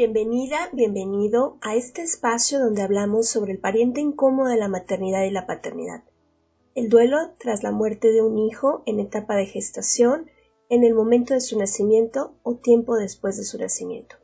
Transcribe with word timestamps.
Bienvenida, 0.00 0.70
bienvenido 0.72 1.58
a 1.60 1.76
este 1.76 2.00
espacio 2.00 2.58
donde 2.58 2.80
hablamos 2.80 3.28
sobre 3.28 3.52
el 3.52 3.58
pariente 3.58 4.00
incómodo 4.00 4.48
de 4.48 4.56
la 4.56 4.66
maternidad 4.66 5.24
y 5.24 5.30
la 5.30 5.46
paternidad. 5.46 6.04
El 6.74 6.88
duelo 6.88 7.18
tras 7.36 7.62
la 7.62 7.70
muerte 7.70 8.10
de 8.10 8.22
un 8.22 8.38
hijo 8.38 8.82
en 8.86 8.98
etapa 8.98 9.36
de 9.36 9.44
gestación, 9.44 10.30
en 10.70 10.84
el 10.84 10.94
momento 10.94 11.34
de 11.34 11.42
su 11.42 11.58
nacimiento 11.58 12.34
o 12.42 12.56
tiempo 12.56 12.96
después 12.96 13.36
de 13.36 13.44
su 13.44 13.58
nacimiento. 13.58 14.16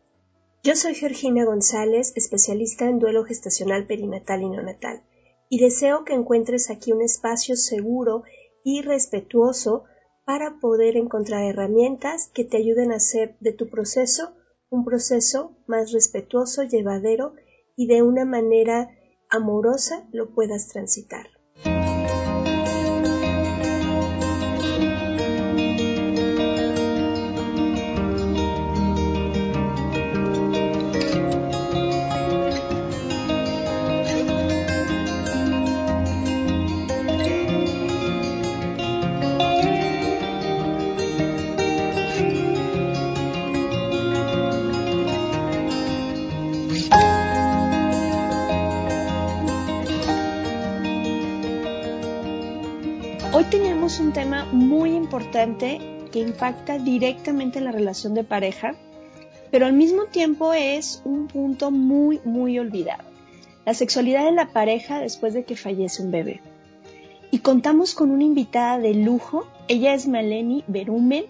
Yo 0.62 0.76
soy 0.76 0.94
Georgina 0.94 1.44
González, 1.44 2.14
especialista 2.16 2.88
en 2.88 2.98
duelo 2.98 3.24
gestacional 3.24 3.86
perinatal 3.86 4.44
y 4.44 4.48
neonatal, 4.48 5.02
y 5.50 5.58
deseo 5.58 6.06
que 6.06 6.14
encuentres 6.14 6.70
aquí 6.70 6.92
un 6.92 7.02
espacio 7.02 7.54
seguro 7.54 8.22
y 8.64 8.80
respetuoso 8.80 9.84
para 10.24 10.58
poder 10.58 10.96
encontrar 10.96 11.44
herramientas 11.44 12.30
que 12.32 12.44
te 12.44 12.56
ayuden 12.56 12.92
a 12.92 12.96
hacer 12.96 13.36
de 13.40 13.52
tu 13.52 13.68
proceso 13.68 14.32
un 14.70 14.84
proceso 14.84 15.52
más 15.66 15.92
respetuoso, 15.92 16.62
llevadero 16.62 17.34
y 17.76 17.86
de 17.86 18.02
una 18.02 18.24
manera 18.24 18.88
amorosa 19.30 20.06
lo 20.12 20.34
puedas 20.34 20.68
transitar. 20.68 21.35
Tenemos 53.96 54.14
un 54.14 54.22
tema 54.22 54.44
muy 54.52 54.90
importante 54.90 55.80
que 56.12 56.18
impacta 56.18 56.78
directamente 56.78 57.60
en 57.60 57.64
la 57.64 57.72
relación 57.72 58.12
de 58.12 58.24
pareja, 58.24 58.74
pero 59.50 59.64
al 59.64 59.72
mismo 59.72 60.04
tiempo 60.04 60.52
es 60.52 61.00
un 61.06 61.28
punto 61.28 61.70
muy, 61.70 62.20
muy 62.26 62.58
olvidado. 62.58 63.04
La 63.64 63.72
sexualidad 63.72 64.26
de 64.26 64.32
la 64.32 64.48
pareja 64.48 65.00
después 65.00 65.32
de 65.32 65.44
que 65.44 65.56
fallece 65.56 66.02
un 66.02 66.10
bebé. 66.10 66.42
Y 67.30 67.38
contamos 67.38 67.94
con 67.94 68.10
una 68.10 68.24
invitada 68.24 68.78
de 68.78 68.92
lujo. 68.92 69.46
Ella 69.66 69.94
es 69.94 70.06
Maleni 70.06 70.62
Berumen, 70.66 71.24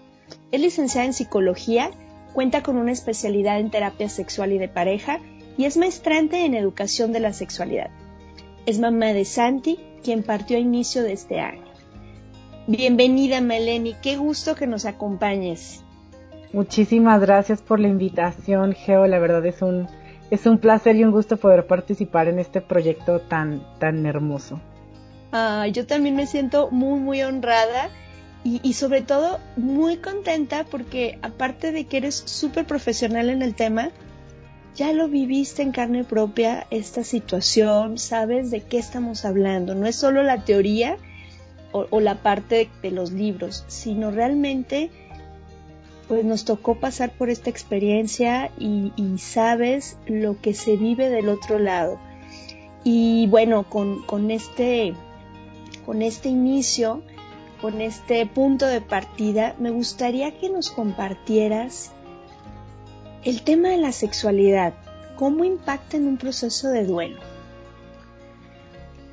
es 0.51 0.59
licenciada 0.59 1.07
en 1.07 1.13
psicología, 1.13 1.91
cuenta 2.33 2.63
con 2.63 2.75
una 2.75 2.91
especialidad 2.91 3.61
en 3.61 3.71
terapia 3.71 4.09
sexual 4.09 4.51
y 4.51 4.57
de 4.57 4.67
pareja 4.67 5.21
y 5.57 5.63
es 5.63 5.77
maestrante 5.77 6.43
en 6.43 6.53
educación 6.53 7.13
de 7.13 7.21
la 7.21 7.31
sexualidad. 7.31 7.91
Es 8.65 8.77
mamá 8.77 9.13
de 9.13 9.23
Santi, 9.23 9.79
quien 10.03 10.21
partió 10.21 10.57
a 10.57 10.59
inicio 10.59 11.03
de 11.03 11.13
este 11.13 11.39
año. 11.39 11.66
Bienvenida, 12.67 13.39
Meleni. 13.39 13.95
Qué 14.01 14.17
gusto 14.17 14.55
que 14.55 14.67
nos 14.67 14.83
acompañes. 14.83 15.85
Muchísimas 16.51 17.21
gracias 17.21 17.61
por 17.61 17.79
la 17.79 17.87
invitación, 17.87 18.73
Geo. 18.73 19.07
La 19.07 19.19
verdad 19.19 19.45
es 19.45 19.61
un, 19.61 19.87
es 20.31 20.45
un 20.45 20.57
placer 20.57 20.97
y 20.97 21.05
un 21.05 21.11
gusto 21.11 21.37
poder 21.37 21.65
participar 21.65 22.27
en 22.27 22.39
este 22.39 22.59
proyecto 22.59 23.21
tan, 23.21 23.63
tan 23.79 24.05
hermoso. 24.05 24.59
Ah, 25.31 25.67
yo 25.67 25.85
también 25.85 26.17
me 26.17 26.27
siento 26.27 26.69
muy, 26.69 26.99
muy 26.99 27.21
honrada 27.21 27.89
y, 28.43 28.59
y 28.61 28.73
sobre 28.73 29.01
todo 29.01 29.39
muy 29.55 29.97
contenta 29.97 30.65
porque 30.69 31.19
aparte 31.21 31.71
de 31.71 31.85
que 31.85 31.97
eres 31.97 32.15
súper 32.15 32.65
profesional 32.65 33.29
en 33.29 33.43
el 33.43 33.55
tema, 33.55 33.91
ya 34.75 34.91
lo 34.91 35.07
viviste 35.07 35.61
en 35.61 35.71
carne 35.71 36.03
propia 36.03 36.67
esta 36.69 37.05
situación, 37.05 37.97
sabes 37.97 38.51
de 38.51 38.59
qué 38.59 38.77
estamos 38.77 39.23
hablando. 39.23 39.73
No 39.73 39.85
es 39.87 39.95
solo 39.95 40.21
la 40.21 40.43
teoría, 40.43 40.97
o, 41.89 41.99
la 41.99 42.21
parte 42.21 42.69
de 42.81 42.91
los 42.91 43.11
libros, 43.11 43.63
sino 43.67 44.11
realmente 44.11 44.89
pues 46.07 46.23
nos 46.23 46.45
tocó 46.45 46.75
pasar 46.75 47.11
por 47.11 47.29
esta 47.29 47.49
experiencia 47.49 48.49
y, 48.57 48.93
y 48.95 49.17
sabes 49.17 49.97
lo 50.05 50.39
que 50.39 50.53
se 50.53 50.77
vive 50.77 51.09
del 51.09 51.27
otro 51.27 51.59
lado. 51.59 51.99
Y 52.85 53.27
bueno, 53.27 53.63
con, 53.63 54.03
con, 54.03 54.31
este, 54.31 54.93
con 55.85 56.01
este 56.01 56.29
inicio, 56.29 57.01
con 57.61 57.81
este 57.81 58.25
punto 58.25 58.65
de 58.65 58.79
partida, 58.79 59.55
me 59.59 59.71
gustaría 59.71 60.37
que 60.37 60.49
nos 60.49 60.71
compartieras 60.71 61.91
el 63.25 63.41
tema 63.41 63.69
de 63.69 63.77
la 63.77 63.91
sexualidad, 63.91 64.73
cómo 65.17 65.43
impacta 65.43 65.97
en 65.97 66.07
un 66.07 66.17
proceso 66.17 66.69
de 66.69 66.85
duelo. 66.85 67.36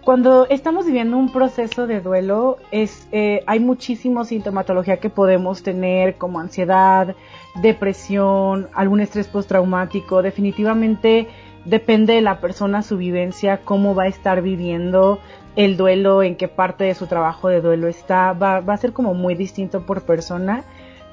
Cuando 0.04 0.46
estamos 0.50 0.84
viviendo 0.84 1.16
un 1.16 1.32
proceso 1.32 1.86
de 1.86 2.02
duelo, 2.02 2.58
es, 2.70 3.08
eh, 3.10 3.42
hay 3.46 3.58
muchísima 3.58 4.22
sintomatología 4.26 4.98
que 4.98 5.08
podemos 5.08 5.62
tener, 5.62 6.16
como 6.16 6.40
ansiedad, 6.40 7.16
depresión, 7.62 8.68
algún 8.74 9.00
estrés 9.00 9.28
postraumático. 9.28 10.20
Definitivamente 10.20 11.26
depende 11.64 12.12
de 12.12 12.20
la 12.20 12.38
persona, 12.38 12.82
su 12.82 12.98
vivencia, 12.98 13.62
cómo 13.64 13.94
va 13.94 14.02
a 14.02 14.08
estar 14.08 14.42
viviendo 14.42 15.20
el 15.56 15.78
duelo, 15.78 16.22
en 16.22 16.36
qué 16.36 16.48
parte 16.48 16.84
de 16.84 16.94
su 16.94 17.06
trabajo 17.06 17.48
de 17.48 17.62
duelo 17.62 17.88
está. 17.88 18.34
Va, 18.34 18.60
va 18.60 18.74
a 18.74 18.76
ser 18.76 18.92
como 18.92 19.14
muy 19.14 19.34
distinto 19.34 19.86
por 19.86 20.02
persona, 20.02 20.64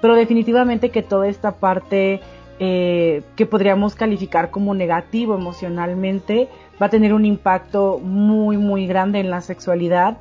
pero 0.02 0.16
definitivamente 0.16 0.90
que 0.90 1.02
toda 1.02 1.30
esta 1.30 1.54
parte 1.54 2.20
eh, 2.64 3.24
que 3.36 3.48
podríamos 3.48 3.96
calificar 3.96 4.52
como 4.52 4.76
negativo 4.76 5.34
emocionalmente 5.34 6.48
va 6.82 6.88
a 6.88 6.90
tener 6.90 7.14
un 7.14 7.26
impacto 7.26 8.00
muy 8.00 8.58
muy 8.58 8.88
grande 8.88 9.20
en 9.20 9.30
la 9.30 9.42
sexualidad 9.42 10.18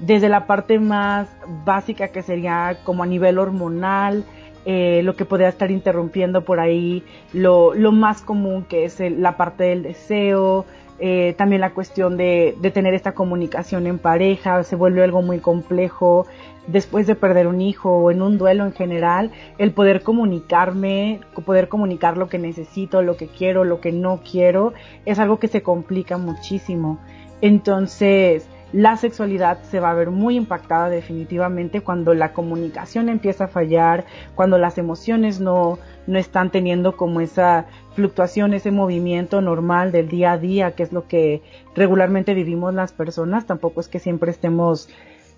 desde 0.00 0.28
la 0.28 0.46
parte 0.46 0.78
más 0.78 1.28
básica 1.64 2.08
que 2.08 2.22
sería 2.22 2.78
como 2.84 3.02
a 3.02 3.06
nivel 3.06 3.38
hormonal 3.38 4.24
eh, 4.66 5.02
lo 5.04 5.14
que 5.14 5.24
podría 5.24 5.48
estar 5.48 5.70
interrumpiendo 5.70 6.44
por 6.44 6.60
ahí 6.60 7.02
lo, 7.32 7.74
lo 7.74 7.92
más 7.92 8.22
común 8.22 8.64
que 8.64 8.84
es 8.84 9.00
el, 9.00 9.20
la 9.22 9.36
parte 9.36 9.64
del 9.64 9.82
deseo 9.82 10.64
eh, 10.98 11.34
también 11.36 11.60
la 11.60 11.70
cuestión 11.74 12.16
de, 12.16 12.56
de, 12.60 12.70
tener 12.70 12.94
esta 12.94 13.12
comunicación 13.12 13.86
en 13.86 13.98
pareja 13.98 14.62
se 14.62 14.76
vuelve 14.76 15.02
algo 15.02 15.22
muy 15.22 15.38
complejo 15.38 16.26
después 16.66 17.06
de 17.06 17.14
perder 17.14 17.46
un 17.46 17.60
hijo 17.60 17.90
o 17.90 18.10
en 18.10 18.22
un 18.22 18.38
duelo 18.38 18.64
en 18.64 18.72
general, 18.72 19.30
el 19.58 19.72
poder 19.72 20.02
comunicarme, 20.02 21.20
poder 21.44 21.68
comunicar 21.68 22.16
lo 22.16 22.28
que 22.28 22.38
necesito, 22.38 23.02
lo 23.02 23.16
que 23.16 23.28
quiero, 23.28 23.64
lo 23.64 23.80
que 23.80 23.92
no 23.92 24.20
quiero, 24.28 24.72
es 25.04 25.18
algo 25.18 25.38
que 25.38 25.48
se 25.48 25.62
complica 25.62 26.16
muchísimo. 26.16 26.98
Entonces, 27.40 28.48
la 28.74 28.96
sexualidad 28.96 29.62
se 29.62 29.78
va 29.78 29.92
a 29.92 29.94
ver 29.94 30.10
muy 30.10 30.34
impactada 30.34 30.88
definitivamente 30.88 31.82
cuando 31.82 32.12
la 32.12 32.32
comunicación 32.32 33.08
empieza 33.08 33.44
a 33.44 33.48
fallar, 33.48 34.04
cuando 34.34 34.58
las 34.58 34.78
emociones 34.78 35.38
no, 35.38 35.78
no 36.08 36.18
están 36.18 36.50
teniendo 36.50 36.96
como 36.96 37.20
esa 37.20 37.66
fluctuación, 37.94 38.52
ese 38.52 38.72
movimiento 38.72 39.40
normal 39.40 39.92
del 39.92 40.08
día 40.08 40.32
a 40.32 40.38
día, 40.38 40.72
que 40.72 40.82
es 40.82 40.92
lo 40.92 41.06
que 41.06 41.40
regularmente 41.76 42.34
vivimos 42.34 42.74
las 42.74 42.92
personas. 42.92 43.46
Tampoco 43.46 43.78
es 43.78 43.86
que 43.86 44.00
siempre 44.00 44.32
estemos 44.32 44.88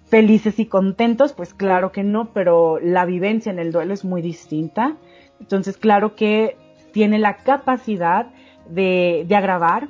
felices 0.06 0.59
y 0.59 0.65
contentos, 0.65 1.35
pues 1.35 1.53
claro 1.53 1.93
que 1.93 2.05
no, 2.05 2.33
pero 2.33 2.79
la 2.81 3.05
vivencia 3.05 3.53
en 3.53 3.59
el 3.59 3.71
duelo 3.71 3.93
es 3.93 4.03
muy 4.03 4.23
distinta. 4.23 4.97
Entonces, 5.41 5.77
claro 5.77 6.15
que 6.15 6.56
tiene 6.94 7.19
la 7.19 7.37
capacidad 7.37 8.29
de, 8.71 9.27
de 9.29 9.37
agravar 9.37 9.88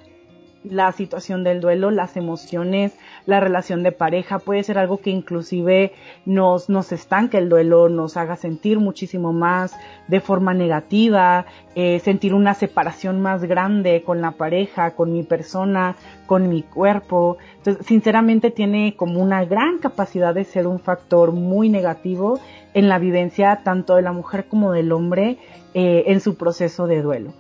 la 0.71 0.93
situación 0.93 1.45
del 1.45 1.61
duelo, 1.61 1.91
las 1.91 2.17
emociones, 2.17 2.93
la 3.27 3.41
relación 3.41 3.83
de 3.83 3.93
pareja, 3.93 4.39
puede 4.39 4.63
ser 4.63 4.79
algo 4.79 4.99
que 4.99 5.11
inclusive 5.11 5.93
nos, 6.25 6.69
nos 6.69 6.93
estanque 6.93 7.39
el 7.39 7.49
duelo, 7.49 7.89
nos 7.89 8.17
haga 8.17 8.37
sentir 8.37 8.79
muchísimo 8.79 9.33
más 9.33 9.75
de 10.09 10.21
forma 10.21 10.55
negativa, 10.55 11.47
eh, 11.75 12.01
sentir 12.01 12.35
una 12.35 12.55
separación 12.55 13.21
más 13.21 13.45
grande 13.45 14.03
con 14.05 14.21
la 14.21 14.33
pareja, 14.33 14.93
con 14.93 15.13
mi 15.13 15.23
persona, 15.23 15.97
con 16.27 16.49
mi 16.49 16.63
cuerpo. 16.63 17.39
Entonces, 17.59 17.87
sinceramente 17.87 18.51
tiene 18.51 18.95
como 18.97 19.21
una 19.21 19.45
gran 19.45 19.79
capacidad 19.79 20.35
de 20.35 20.45
ser 20.45 20.67
un 20.67 20.81
factor 20.81 21.33
muy 21.33 21.69
negativo 21.69 22.39
en 22.75 22.89
la 22.89 22.99
vivencia 22.99 23.61
tanto 23.65 23.97
de 23.97 24.03
la 24.03 24.13
mujer 24.13 24.47
como 24.47 24.73
del 24.73 24.93
hombre 24.93 25.39
eh, 25.75 26.05
en 26.07 26.21
su 26.21 26.37
proceso 26.37 26.87
de 26.87 27.03
duelo. 27.03 27.33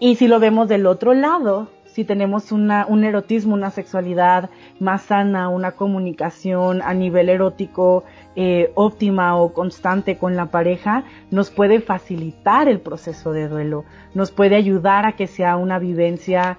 Y 0.00 0.14
si 0.14 0.28
lo 0.28 0.38
vemos 0.38 0.68
del 0.68 0.86
otro 0.86 1.12
lado, 1.12 1.68
si 1.98 2.04
tenemos 2.04 2.52
una, 2.52 2.86
un 2.86 3.02
erotismo, 3.02 3.54
una 3.54 3.72
sexualidad 3.72 4.50
más 4.78 5.02
sana, 5.02 5.48
una 5.48 5.72
comunicación 5.72 6.80
a 6.80 6.94
nivel 6.94 7.28
erótico 7.28 8.04
eh, 8.36 8.70
óptima 8.76 9.34
o 9.34 9.52
constante 9.52 10.16
con 10.16 10.36
la 10.36 10.46
pareja, 10.46 11.02
nos 11.32 11.50
puede 11.50 11.80
facilitar 11.80 12.68
el 12.68 12.78
proceso 12.78 13.32
de 13.32 13.48
duelo, 13.48 13.84
nos 14.14 14.30
puede 14.30 14.54
ayudar 14.54 15.06
a 15.06 15.16
que 15.16 15.26
sea 15.26 15.56
una 15.56 15.80
vivencia 15.80 16.58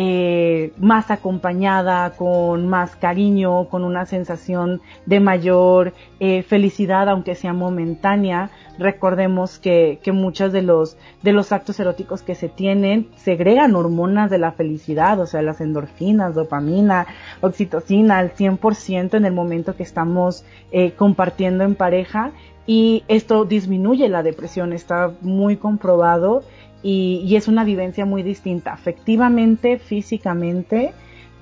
eh, 0.00 0.72
más 0.78 1.10
acompañada, 1.10 2.10
con 2.10 2.68
más 2.68 2.94
cariño, 2.94 3.68
con 3.68 3.82
una 3.82 4.06
sensación 4.06 4.80
de 5.06 5.18
mayor 5.18 5.92
eh, 6.20 6.44
felicidad, 6.44 7.08
aunque 7.08 7.34
sea 7.34 7.52
momentánea. 7.52 8.50
Recordemos 8.78 9.58
que, 9.58 9.98
que 10.00 10.12
muchos 10.12 10.52
de 10.52 10.62
los, 10.62 10.96
de 11.24 11.32
los 11.32 11.50
actos 11.50 11.80
eróticos 11.80 12.22
que 12.22 12.36
se 12.36 12.48
tienen 12.48 13.08
segregan 13.16 13.74
hormonas 13.74 14.30
de 14.30 14.38
la 14.38 14.52
felicidad, 14.52 15.18
o 15.18 15.26
sea, 15.26 15.42
las 15.42 15.60
endorfinas, 15.60 16.36
dopamina, 16.36 17.08
oxitocina 17.40 18.18
al 18.18 18.32
100% 18.34 19.14
en 19.14 19.24
el 19.24 19.32
momento 19.32 19.74
que 19.74 19.82
estamos 19.82 20.44
eh, 20.70 20.92
compartiendo 20.92 21.64
en 21.64 21.74
pareja 21.74 22.30
y 22.68 23.02
esto 23.08 23.46
disminuye 23.46 24.08
la 24.08 24.22
depresión, 24.22 24.72
está 24.72 25.10
muy 25.22 25.56
comprobado 25.56 26.44
y, 26.82 27.34
es 27.36 27.48
una 27.48 27.64
vivencia 27.64 28.04
muy 28.04 28.22
distinta, 28.22 28.72
afectivamente, 28.72 29.78
físicamente, 29.78 30.92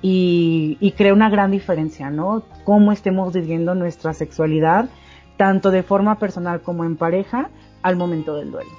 y, 0.01 0.77
y, 0.79 0.91
crea 0.91 1.13
una 1.13 1.29
gran 1.29 1.51
diferencia, 1.51 2.09
¿no? 2.09 2.43
Cómo 2.63 2.91
estemos 2.91 3.33
viviendo 3.33 3.73
nuestra 3.75 4.13
sexualidad, 4.13 4.89
tanto 5.37 5.71
de 5.71 5.83
forma 5.83 6.19
personal 6.19 6.61
como 6.61 6.85
en 6.85 6.97
pareja, 6.97 7.49
al 7.81 7.95
momento 7.95 8.35
del 8.35 8.51
duelo. 8.51 8.69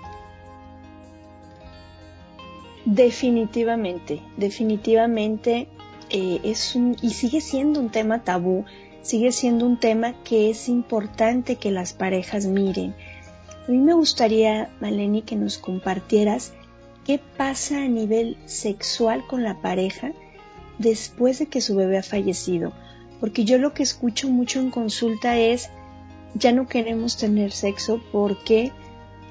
Definitivamente, 2.85 4.23
definitivamente 4.37 5.69
eh, 6.11 6.41
es 6.43 6.75
un, 6.75 6.97
y 7.03 7.11
sigue 7.11 7.41
siendo 7.41 7.81
un 7.81 7.91
tema 7.91 8.21
tabú, 8.25 8.65
sigue 9.03 9.31
siendo 9.33 9.67
un 9.67 9.79
tema 9.79 10.15
que 10.25 10.49
es 10.49 10.69
importante 10.69 11.57
que 11.57 11.71
las 11.71 11.93
parejas 11.93 12.47
miren 12.47 12.95
a 13.69 13.71
mí 13.71 13.79
me 13.79 13.93
gustaría, 13.93 14.71
Maleni, 14.81 15.21
que 15.21 15.37
nos 15.37 15.59
compartieras 15.59 16.53
qué 17.05 17.21
pasa 17.37 17.83
a 17.83 17.89
nivel 17.89 18.39
sexual 18.47 19.27
con 19.27 19.45
la 19.45 19.61
pareja 19.61 20.13
después 20.79 21.39
de 21.39 21.47
que 21.47 21.61
su 21.61 21.77
bebé 21.77 21.99
ha 21.99 22.03
fallecido. 22.03 22.73
Porque 23.21 23.45
yo 23.45 23.59
lo 23.59 23.75
que 23.75 23.83
escucho 23.83 24.31
mucho 24.31 24.59
en 24.59 24.71
consulta 24.71 25.37
es, 25.39 25.69
ya 26.35 26.51
no 26.53 26.67
queremos 26.67 27.19
tener 27.19 27.53
sexo 27.53 28.01
porque, 28.11 28.73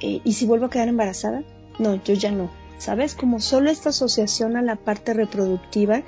eh, 0.01 0.21
¿y 0.23 0.33
si 0.33 0.45
vuelvo 0.45 0.67
a 0.67 0.69
quedar 0.69 0.87
embarazada? 0.87 1.43
No, 1.79 1.95
yo 2.03 2.13
ya 2.13 2.29
no. 2.29 2.51
¿Sabes? 2.77 3.15
Como 3.15 3.39
solo 3.39 3.71
esta 3.71 3.89
asociación 3.89 4.55
a 4.55 4.61
la 4.61 4.75
parte 4.75 5.15
reproductiva 5.15 6.03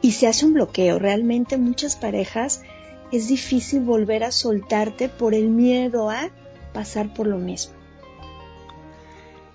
y 0.00 0.12
se 0.12 0.26
hace 0.26 0.46
un 0.46 0.54
bloqueo. 0.54 0.98
Realmente 0.98 1.58
muchas 1.58 1.94
parejas 1.94 2.62
es 3.12 3.28
difícil 3.28 3.82
volver 3.82 4.24
a 4.24 4.32
soltarte 4.32 5.08
por 5.08 5.32
el 5.32 5.48
miedo 5.48 6.10
a 6.10 6.32
pasar 6.72 7.12
por 7.14 7.26
lo 7.26 7.38
mismo. 7.38 7.74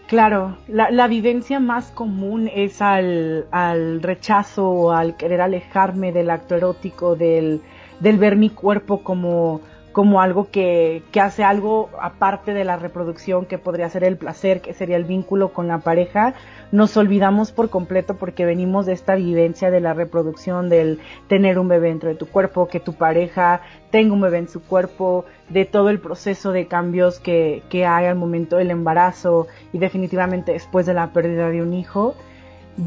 Claro, 0.08 0.58
la, 0.70 1.08
vivencia 1.08 1.60
más 1.60 1.92
común 1.92 2.50
es 2.54 2.82
al, 2.82 3.46
al 3.52 4.02
rechazo, 4.02 4.94
al 4.94 5.18
querer 5.18 5.42
alejarme 5.42 6.14
del 6.14 6.30
acto 6.30 6.56
erótico, 6.56 7.18
del, 7.18 7.62
del 8.00 8.18
ver 8.18 8.38
mi 8.38 8.50
cuerpo 8.50 9.04
como 9.04 9.60
como 9.98 10.22
algo 10.22 10.52
que, 10.52 11.02
que, 11.12 11.20
hace 11.20 11.44
algo 11.44 11.90
aparte 12.00 12.54
de 12.54 12.64
la 12.64 12.78
reproducción, 12.78 13.48
que 13.48 13.58
podría 13.58 13.90
ser 13.90 14.04
el 14.04 14.16
placer, 14.16 14.62
que 14.62 14.76
sería 14.76 14.96
el 14.96 15.06
vínculo 15.06 15.54
con 15.54 15.68
la 15.68 15.80
pareja, 15.80 16.36
nos 16.72 16.96
olvidamos 16.98 17.52
por 17.52 17.72
completo 17.72 18.16
porque 18.16 18.46
venimos 18.46 18.86
de 18.86 18.94
esta 18.94 19.16
vivencia 19.16 19.72
de 19.72 19.80
la 19.80 19.96
reproducción, 19.96 20.70
del 20.70 21.00
tener 21.28 21.58
un 21.58 21.68
bebé 21.68 21.88
dentro 21.88 22.10
de 22.10 22.16
tu 22.16 22.28
cuerpo, 22.28 22.68
que 22.68 22.80
tu 22.80 22.94
pareja 22.94 23.62
tenga 23.90 24.14
un 24.14 24.22
bebé 24.22 24.38
en 24.38 24.50
su 24.50 24.62
cuerpo, 24.62 25.26
de 25.50 25.66
todo 25.66 25.90
el 25.90 26.00
proceso 26.00 26.52
de 26.52 26.68
cambios 26.68 27.20
que, 27.20 27.64
que 27.68 27.88
hay 27.88 28.06
al 28.06 28.18
momento 28.18 28.58
del 28.58 28.70
embarazo 28.70 29.48
y 29.74 29.80
definitivamente 29.80 30.52
después 30.52 30.86
de 30.86 30.94
la 30.94 31.12
pérdida 31.12 31.50
de 31.50 31.64
un 31.64 31.74
hijo, 31.74 32.14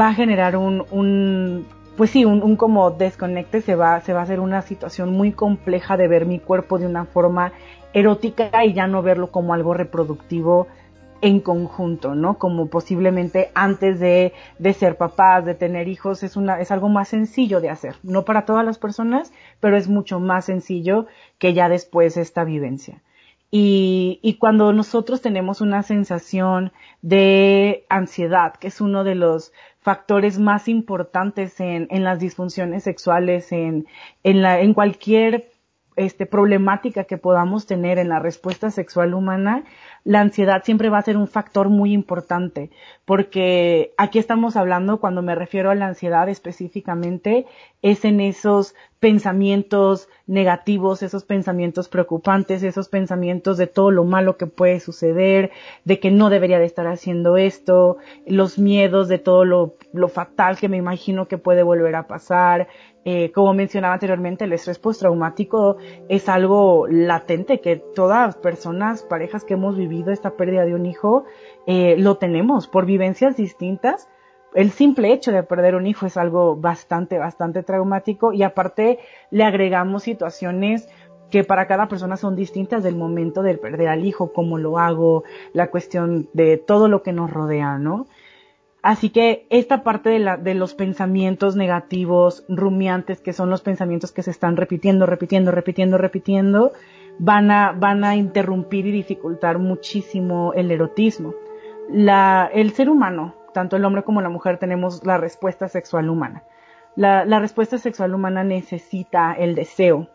va 0.01 0.11
a 0.11 0.15
generar 0.15 0.57
un, 0.57 0.87
un 0.93 1.67
pues 2.01 2.13
sí, 2.13 2.25
un, 2.25 2.57
como 2.57 2.93
desconecte 2.93 3.61
se 3.61 3.75
va, 3.75 4.01
se 4.01 4.15
va 4.15 4.21
a 4.21 4.23
hacer 4.23 4.41
una 4.41 4.63
situación 4.63 5.13
muy 5.13 5.33
compleja 5.33 5.99
de 5.99 6.09
ver 6.09 6.25
mi 6.25 6.39
cuerpo 6.39 6.79
de 6.79 6.87
una 6.87 7.05
forma 7.05 7.53
erótica 7.93 8.65
y 8.65 8.73
ya 8.73 8.87
no 8.87 9.03
verlo 9.03 9.31
como 9.31 9.53
algo 9.53 9.75
reproductivo 9.75 10.67
en 11.21 11.41
conjunto, 11.41 12.15
¿no? 12.15 12.39
Como 12.39 12.69
posiblemente 12.69 13.51
antes 13.55 14.01
de, 14.01 14.33
de 14.59 14.73
ser 14.73 14.97
papás, 14.97 15.45
de 15.45 15.55
tener 15.55 15.89
hijos, 15.89 16.23
es 16.23 16.39
una, 16.39 16.59
es 16.59 16.71
algo 16.71 16.89
más 16.89 17.09
sencillo 17.09 17.61
de 17.61 17.69
hacer. 17.69 17.97
No 18.03 18.25
para 18.25 18.47
todas 18.47 18.65
las 18.65 18.79
personas, 18.79 19.31
pero 19.61 19.77
es 19.77 19.87
mucho 19.87 20.21
más 20.21 20.47
sencillo 20.47 21.05
que 21.37 21.53
ya 21.53 21.69
después 21.69 22.17
esta 22.17 22.45
vivencia. 22.45 23.03
Y, 23.51 24.21
y 24.23 24.35
cuando 24.35 24.73
nosotros 24.73 25.21
tenemos 25.21 25.61
una 25.61 25.83
sensación 25.83 26.73
de 27.03 27.85
ansiedad, 27.91 28.55
que 28.55 28.69
es 28.69 28.81
uno 28.81 29.05
de 29.05 29.17
los 29.17 29.53
factores 29.81 30.39
más 30.39 30.69
importantes 30.69 31.59
en, 31.61 31.89
en 31.91 32.05
las 32.05 32.19
disfunciones 32.19 32.85
sexuales, 32.85 33.51
en, 33.53 33.87
en, 34.23 34.43
la, 34.43 34.61
en 34.61 34.75
cualquier 34.75 35.51
este, 35.97 36.25
problemática 36.25 37.05
que 37.05 37.19
podamos 37.19 37.67
tener 37.67 37.99
en 37.99 38.09
la 38.09 38.19
respuesta 38.19 38.71
sexual 38.71 39.13
humana, 39.15 39.65
la 40.05 40.21
ansiedad 40.21 40.63
siempre 40.65 40.89
va 40.89 40.99
a 40.99 41.03
ser 41.03 41.17
un 41.17 41.29
factor 41.29 41.69
muy 41.69 41.93
importante, 41.93 42.71
porque 43.05 43.93
aquí 43.99 44.19
estamos 44.19 44.57
hablando, 44.57 45.01
cuando 45.01 45.21
me 45.23 45.35
refiero 45.35 45.71
a 45.71 45.75
la 45.75 45.89
ansiedad 45.89 46.29
específicamente, 46.29 47.47
es 47.83 48.05
en 48.05 48.21
esos 48.21 48.75
pensamientos 49.01 50.09
negativos, 50.27 51.03
esos 51.03 51.25
pensamientos 51.25 51.89
preocupantes, 51.89 52.63
esos 52.63 52.89
pensamientos 52.89 53.57
de 53.57 53.67
todo 53.67 53.91
lo 53.91 54.05
malo 54.05 54.37
que 54.37 54.47
puede 54.47 54.79
suceder, 54.79 55.51
de 55.85 55.99
que 55.99 56.11
no 56.11 56.29
debería 56.29 56.59
de 56.59 56.67
estar 56.67 56.87
haciendo 56.87 57.39
esto, 57.39 57.97
los 58.27 58.59
miedos 58.59 59.09
de 59.09 59.19
todo 59.19 59.45
lo, 59.47 59.75
lo 59.95 60.09
fatal 60.09 60.59
que 60.59 60.69
me 60.69 60.77
imagino 60.77 61.27
que 61.27 61.39
puede 61.39 61.63
volver 61.63 61.97
a 61.97 62.07
pasar, 62.07 62.69
eh, 63.07 63.33
como 63.33 63.55
mencionaba 63.55 63.95
anteriormente, 63.95 64.45
el 64.45 64.53
estrés 64.53 64.79
postraumático 64.79 65.79
es 66.11 66.29
algo 66.29 66.87
latente 66.87 67.61
que 67.61 67.77
todas 67.77 68.37
personas, 68.37 69.03
parejas 69.03 69.45
que 69.45 69.55
hemos 69.55 69.77
vivido 69.77 70.13
esta 70.13 70.37
pérdida 70.37 70.67
de 70.67 70.75
un 70.75 70.85
hijo, 70.85 71.25
eh, 71.67 71.97
lo 71.99 72.19
tenemos 72.19 72.69
por 72.69 72.85
vivencias 72.85 73.37
distintas. 73.37 74.09
El 74.55 74.71
simple 74.71 75.13
hecho 75.13 75.31
de 75.33 75.43
perder 75.43 75.77
un 75.77 75.87
hijo 75.87 76.07
es 76.07 76.17
algo 76.17 76.57
bastante, 76.57 77.19
bastante 77.19 77.63
traumático 77.63 78.33
y 78.33 78.43
aparte 78.43 78.99
le 79.31 79.45
agregamos 79.45 80.03
situaciones 80.03 80.89
que 81.31 81.45
para 81.45 81.67
cada 81.67 81.89
persona 81.89 82.17
son 82.17 82.35
distintas 82.35 82.83
del 82.83 82.97
momento 82.97 83.43
del 83.43 83.61
perder 83.61 83.89
al 83.89 84.05
hijo, 84.05 84.33
cómo 84.33 84.59
lo 84.59 84.79
hago, 84.79 85.23
la 85.53 85.71
cuestión 85.71 86.29
de 86.33 86.57
todo 86.57 86.89
lo 86.89 87.03
que 87.03 87.13
nos 87.13 87.31
rodea, 87.31 87.79
¿no? 87.79 88.07
Así 88.83 89.11
que 89.11 89.47
esta 89.51 89.83
parte 89.83 90.09
de, 90.09 90.19
la, 90.19 90.37
de 90.37 90.55
los 90.55 90.75
pensamientos 90.75 91.55
negativos, 91.55 92.45
rumiantes, 92.49 93.21
que 93.21 93.33
son 93.33 93.51
los 93.51 93.61
pensamientos 93.61 94.11
que 94.11 94.23
se 94.23 94.31
están 94.31 94.57
repitiendo, 94.57 95.07
repitiendo, 95.07 95.51
repitiendo, 95.51 95.99
repitiendo, 95.99 96.73
van 97.19 97.51
a, 97.51 97.73
van 97.73 98.05
a 98.05 98.17
interrumpir 98.17 98.87
y 98.87 98.91
dificultar 98.91 99.59
muchísimo 99.59 100.53
el 100.55 100.71
erotismo. 100.71 101.35
La, 101.91 102.51
el 102.53 102.73
ser 102.73 102.89
humano, 102.89 103.35
tanto 103.53 103.77
el 103.77 103.85
hombre 103.85 104.03
como 104.03 104.21
la 104.21 104.29
mujer, 104.29 104.59
tenemos 104.59 105.05
la 105.05 105.19
respuesta 105.19 105.69
sexual 105.69 106.09
humana. 106.09 106.45
La, 106.97 107.25
respuesta 107.39 107.79
sexual 107.79 108.15
humana 108.15 108.45
necesita 108.45 109.33
el 109.33 109.55
deseo 109.55 110.09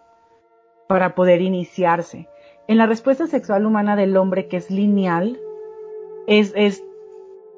para 0.88 1.16
poder 1.16 1.42
iniciarse. 1.42 2.28
En 2.68 2.78
la 2.78 2.86
respuesta 2.86 3.28
sexual 3.28 3.66
humana 3.66 3.96
del 3.96 4.18
hombre, 4.18 4.48
que 4.48 4.58
es 4.58 4.70
lineal, 4.70 5.40
es 6.28 6.84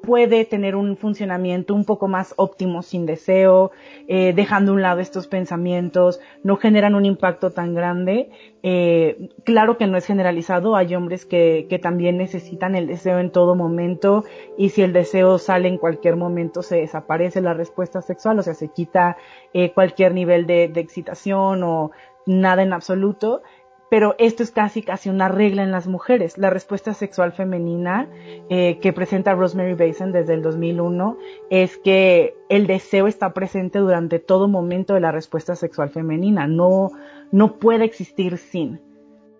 puede 0.02 0.44
tener 0.44 0.76
un 0.76 0.96
funcionamiento 0.96 1.74
un 1.74 1.84
poco 1.84 2.08
más 2.08 2.34
óptimo 2.36 2.82
sin 2.82 3.06
deseo, 3.06 3.72
eh, 4.06 4.32
dejando 4.34 4.72
a 4.72 4.74
un 4.74 4.82
lado 4.82 5.00
estos 5.00 5.26
pensamientos, 5.26 6.20
no 6.42 6.56
generan 6.56 6.94
un 6.94 7.04
impacto 7.04 7.50
tan 7.50 7.74
grande. 7.74 8.30
Eh, 8.62 9.30
claro 9.44 9.78
que 9.78 9.86
no 9.86 9.96
es 9.96 10.06
generalizado, 10.06 10.76
hay 10.76 10.94
hombres 10.94 11.24
que, 11.24 11.66
que, 11.68 11.78
también 11.78 12.18
necesitan 12.18 12.74
el 12.74 12.86
deseo 12.86 13.18
en 13.18 13.30
todo 13.30 13.54
momento 13.54 14.24
y 14.56 14.70
si 14.70 14.82
el 14.82 14.92
deseo 14.92 15.38
sale 15.38 15.68
en 15.68 15.78
cualquier 15.78 16.16
momento 16.16 16.62
se 16.62 16.78
desaparece 16.78 17.40
la 17.40 17.54
respuesta 17.54 18.02
sexual, 18.02 18.38
o 18.38 18.42
sea, 18.42 18.54
se 18.54 18.68
quita 18.68 19.16
eh, 19.52 19.72
cualquier 19.72 20.12
nivel 20.12 20.46
de, 20.46 20.68
de 20.68 20.80
excitación 20.80 21.62
o 21.62 21.92
nada 22.26 22.62
en 22.62 22.72
absoluto 22.72 23.42
pero 23.90 24.14
esto 24.18 24.42
es 24.42 24.50
casi 24.50 24.82
casi 24.82 25.08
una 25.08 25.28
regla 25.28 25.62
en 25.62 25.72
las 25.72 25.86
mujeres. 25.86 26.36
La 26.38 26.50
respuesta 26.50 26.94
sexual 26.94 27.32
femenina 27.32 28.08
eh, 28.50 28.78
que 28.80 28.92
presenta 28.92 29.34
Rosemary 29.34 29.74
Basin 29.74 30.12
desde 30.12 30.34
el 30.34 30.42
2001 30.42 31.16
es 31.50 31.78
que 31.78 32.36
el 32.48 32.66
deseo 32.66 33.06
está 33.06 33.32
presente 33.32 33.78
durante 33.78 34.18
todo 34.18 34.48
momento 34.48 34.94
de 34.94 35.00
la 35.00 35.12
respuesta 35.12 35.56
sexual 35.56 35.90
femenina, 35.90 36.46
no, 36.46 36.90
no 37.32 37.58
puede 37.58 37.84
existir 37.84 38.38
sin. 38.38 38.80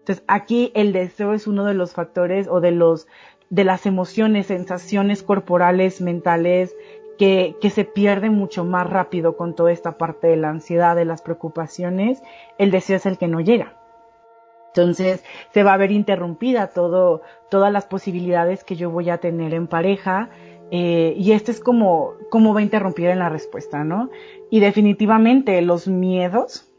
Entonces 0.01 0.25
aquí 0.27 0.73
el 0.75 0.93
deseo 0.93 1.35
es 1.35 1.47
uno 1.47 1.65
de 1.65 1.75
los 1.75 1.93
factores 1.93 2.49
o 2.49 2.61
de 2.61 2.71
los 2.71 3.07
de 3.51 3.65
las 3.65 3.87
emociones, 3.87 4.49
sensaciones 4.49 5.23
corporales, 5.23 6.03
mentales, 6.03 6.77
que, 7.19 7.57
que, 7.63 7.71
se 7.71 7.87
pierden 7.87 8.35
mucho 8.35 8.63
más 8.65 8.89
rápido 8.89 9.39
con 9.39 9.55
toda 9.55 9.73
esta 9.73 9.97
parte 9.97 10.27
de 10.27 10.37
la 10.37 10.51
ansiedad, 10.51 10.95
de 10.95 11.07
las 11.07 11.23
preocupaciones, 11.23 12.23
el 12.59 12.71
deseo 12.71 12.97
es 12.97 13.07
el 13.07 13.17
que 13.17 13.27
no 13.27 13.41
llega. 13.41 13.79
Entonces 14.79 15.25
se 15.53 15.65
va 15.65 15.73
a 15.75 15.77
ver 15.77 15.91
interrumpida 15.91 16.69
todo, 16.69 17.23
todas 17.51 17.73
las 17.73 17.87
posibilidades 17.87 18.63
que 18.63 18.77
yo 18.77 18.91
voy 18.91 19.11
a 19.11 19.19
tener 19.19 19.53
en 19.53 19.67
pareja. 19.67 20.31
Eh, 20.71 21.15
y 21.17 21.33
este 21.33 21.51
es 21.51 21.59
como, 21.59 22.13
como 22.31 22.55
va 22.55 22.61
a 22.61 22.63
interrumpir 22.63 23.07
en 23.07 23.19
la 23.19 23.29
respuesta, 23.29 23.83
¿no? 23.83 24.09
Y 24.51 24.61
definitivamente 24.61 25.61
los 25.63 25.89
miedos 25.89 26.73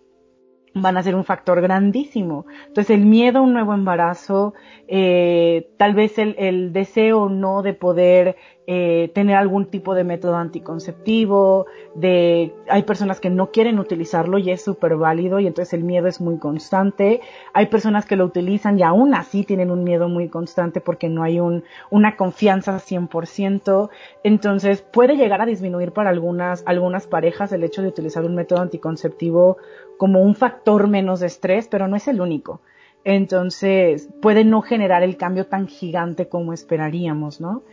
van 0.74 0.96
a 0.96 1.04
ser 1.04 1.16
un 1.16 1.26
factor 1.26 1.60
grandísimo. 1.60 2.46
Entonces 2.68 2.96
el 2.96 3.06
miedo 3.06 3.40
a 3.40 3.42
un 3.42 3.52
nuevo 3.52 3.74
embarazo, 3.74 4.54
eh, 4.88 5.74
tal 5.78 5.94
vez 5.94 6.18
el, 6.20 6.36
el 6.38 6.72
deseo 6.72 7.28
no 7.28 7.64
de 7.64 7.74
poder 7.74 8.38
eh, 8.72 9.10
tener 9.16 9.36
algún 9.36 9.66
tipo 9.66 9.96
de 9.96 10.04
método 10.04 10.36
anticonceptivo, 10.36 11.66
de, 11.96 12.54
hay 12.70 12.84
personas 12.84 13.20
que 13.20 13.32
no 13.32 13.50
quieren 13.50 13.80
utilizarlo 13.80 14.38
y 14.38 14.52
es 14.52 14.62
súper 14.62 14.96
válido 14.96 15.40
y 15.40 15.48
entonces 15.48 15.74
el 15.74 15.84
miedo 15.84 16.08
es 16.08 16.22
muy 16.22 16.38
constante. 16.38 17.20
Hay 17.54 17.66
personas 17.66 18.06
que 18.06 18.16
lo 18.16 18.26
utilizan 18.26 18.78
y 18.78 18.84
aún 18.84 19.16
así 19.16 19.44
tienen 19.44 19.72
un 19.72 19.84
miedo 19.84 20.08
muy 20.08 20.30
constante 20.30 20.82
porque 20.82 21.10
no 21.10 21.24
hay 21.24 21.40
un, 21.40 21.64
una 21.90 22.16
confianza 22.16 22.78
100%. 22.78 23.90
Entonces 24.24 24.84
puede 24.84 25.16
llegar 25.16 25.42
a 25.42 25.48
disminuir 25.48 25.92
para 25.92 26.12
algunas, 26.12 26.62
algunas 26.68 27.08
parejas 27.08 27.52
el 27.52 27.64
hecho 27.64 27.82
de 27.82 27.88
utilizar 27.88 28.24
un 28.24 28.36
método 28.36 28.62
anticonceptivo 28.62 29.58
como 29.98 30.22
un 30.22 30.36
factor 30.36 30.88
menos 30.88 31.22
de 31.22 31.26
estrés, 31.26 31.68
pero 31.68 31.88
no 31.88 31.96
es 31.96 32.08
el 32.08 32.22
único. 32.22 32.62
Entonces 33.04 34.10
puede 34.22 34.44
no 34.44 34.62
generar 34.62 35.02
el 35.02 35.18
cambio 35.18 35.48
tan 35.48 35.68
gigante 35.68 36.28
como 36.28 36.54
esperaríamos, 36.54 37.42
¿no? 37.42 37.64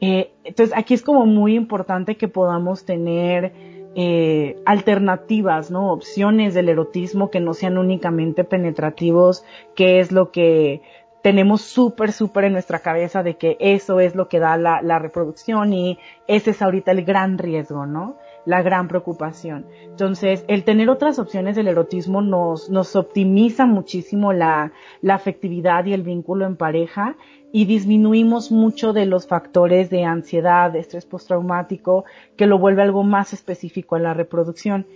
Eh, 0.00 0.32
entonces 0.44 0.76
aquí 0.76 0.94
es 0.94 1.02
como 1.02 1.26
muy 1.26 1.54
importante 1.54 2.16
que 2.16 2.28
podamos 2.28 2.84
tener 2.84 3.52
eh, 3.94 4.56
alternativas, 4.64 5.70
¿no? 5.70 5.92
Opciones 5.92 6.54
del 6.54 6.68
erotismo 6.68 7.30
que 7.30 7.40
no 7.40 7.54
sean 7.54 7.78
únicamente 7.78 8.44
penetrativos, 8.44 9.44
que 9.74 9.98
es 10.00 10.12
lo 10.12 10.30
que 10.30 10.82
tenemos 11.22 11.62
súper, 11.62 12.12
súper 12.12 12.44
en 12.44 12.52
nuestra 12.52 12.78
cabeza 12.78 13.22
de 13.22 13.36
que 13.36 13.56
eso 13.58 13.98
es 13.98 14.14
lo 14.14 14.28
que 14.28 14.38
da 14.38 14.56
la, 14.56 14.82
la 14.82 14.98
reproducción 14.98 15.72
y 15.72 15.98
ese 16.28 16.52
es 16.52 16.62
ahorita 16.62 16.92
el 16.92 17.04
gran 17.04 17.38
riesgo, 17.38 17.86
¿no? 17.86 18.16
La 18.48 18.62
gran 18.62 18.88
preocupación. 18.88 19.66
Entonces, 19.82 20.42
el 20.48 20.64
tener 20.64 20.88
otras 20.88 21.18
opciones 21.18 21.54
del 21.54 21.68
erotismo 21.68 22.22
nos, 22.22 22.70
nos 22.70 22.96
optimiza 22.96 23.66
muchísimo 23.66 24.32
la, 24.32 24.72
la 25.02 25.16
afectividad 25.16 25.84
y 25.84 25.92
el 25.92 26.02
vínculo 26.02 26.46
en 26.46 26.56
pareja 26.56 27.18
y 27.52 27.66
disminuimos 27.66 28.50
mucho 28.50 28.94
de 28.94 29.04
los 29.04 29.26
factores 29.26 29.90
de 29.90 30.04
ansiedad, 30.04 30.70
de 30.70 30.78
estrés 30.78 31.04
postraumático, 31.04 32.06
que 32.38 32.46
lo 32.46 32.58
vuelve 32.58 32.80
algo 32.80 33.02
más 33.02 33.34
específico 33.34 33.96
a 33.96 33.98
la 33.98 34.14
reproducción. 34.14 34.86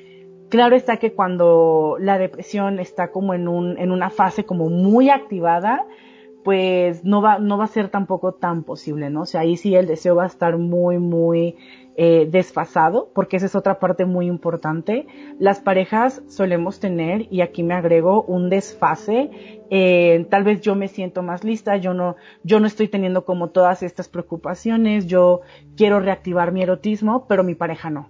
Claro 0.49 0.75
está 0.75 0.97
que 0.97 1.12
cuando 1.12 1.99
la 2.00 2.16
depresión 2.16 2.78
está 2.78 3.11
como 3.11 3.35
en 3.35 3.49
un, 3.49 3.76
en 3.76 3.90
una 3.92 4.09
fase 4.09 4.47
como 4.47 4.71
muy 4.71 5.11
activada, 5.11 5.85
pues 6.44 7.04
no 7.04 7.22
va, 7.22 7.38
no 7.38 7.58
va 7.58 7.64
a 7.64 7.68
ser 7.68 7.88
tampoco 7.88 8.32
tan 8.34 8.64
posible, 8.64 9.11
¿no? 9.11 9.22
O 9.22 9.26
sea, 9.26 9.42
ahí 9.42 9.56
sí 9.56 9.75
el 9.75 9.87
deseo 9.87 10.16
va 10.16 10.25
a 10.25 10.26
estar 10.26 10.58
muy, 10.58 10.99
muy 10.99 11.56
eh, 11.94 12.26
desfasado, 12.30 13.11
porque 13.14 13.37
esa 13.37 13.46
es 13.46 13.54
otra 13.54 13.78
parte 13.78 14.06
muy 14.06 14.26
importante. 14.26 15.06
Las 15.38 15.61
parejas 15.61 16.22
solemos 16.26 16.80
tener, 16.80 17.26
y 17.30 17.42
aquí 17.42 17.62
me 17.62 17.75
agrego, 17.75 18.22
un 18.22 18.49
desfase. 18.49 19.62
Eh, 19.70 20.26
tal 20.30 20.42
vez 20.42 20.62
yo 20.62 20.75
me 20.75 20.88
siento 20.88 21.22
más 21.22 21.44
lista, 21.44 21.76
yo 21.76 21.94
no, 21.94 22.16
yo 22.42 22.61
no 22.61 22.66
estoy 22.66 22.88
teniendo 22.88 23.25
como 23.25 23.50
todas 23.50 23.82
estas 23.82 24.08
preocupaciones, 24.08 25.06
yo 25.06 25.42
quiero 25.76 26.00
reactivar 26.00 26.50
mi 26.50 26.62
erotismo, 26.62 27.26
pero 27.28 27.44
mi 27.44 27.54
pareja 27.54 27.90
no. 27.90 28.08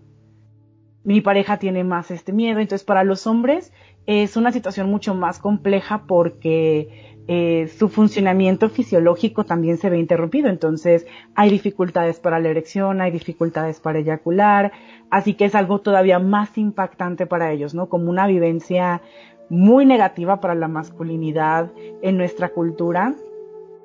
Mi 1.05 1.21
pareja 1.21 1.59
tiene 1.59 1.83
más 1.83 2.13
este 2.13 2.33
miedo, 2.33 2.61
entonces 2.61 2.85
para 2.85 3.03
los 3.03 3.27
hombres 3.27 3.73
es 4.07 4.37
una 4.37 4.53
situación 4.53 4.89
mucho 4.89 5.15
más 5.15 5.41
compleja 5.41 6.05
porque 6.07 7.12
eh, 7.29 7.69
su 7.79 7.89
funcionamiento 7.89 8.69
fisiológico 8.69 9.45
también 9.45 9.79
se 9.79 9.91
ve 9.91 9.99
interrumpido. 9.99 10.49
Entonces 10.49 11.07
hay 11.35 11.51
dificultades 11.51 12.21
para 12.21 12.41
la 12.41 12.49
erección, 12.49 13.01
hay 13.01 13.11
dificultades 13.11 13.81
para 13.81 14.01
eyacular, 14.01 14.73
así 15.11 15.35
que 15.35 15.45
es 15.45 15.55
algo 15.55 15.81
todavía 15.81 16.19
más 16.19 16.59
impactante 16.59 17.27
para 17.27 17.53
ellos, 17.53 17.75
¿no? 17.75 17.89
Como 17.89 18.11
una 18.11 18.27
vivencia 18.27 19.03
muy 19.49 19.85
negativa 19.85 20.41
para 20.41 20.55
la 20.55 20.69
masculinidad 20.69 21.71
en 22.03 22.17
nuestra 22.17 22.49
cultura. 22.49 23.15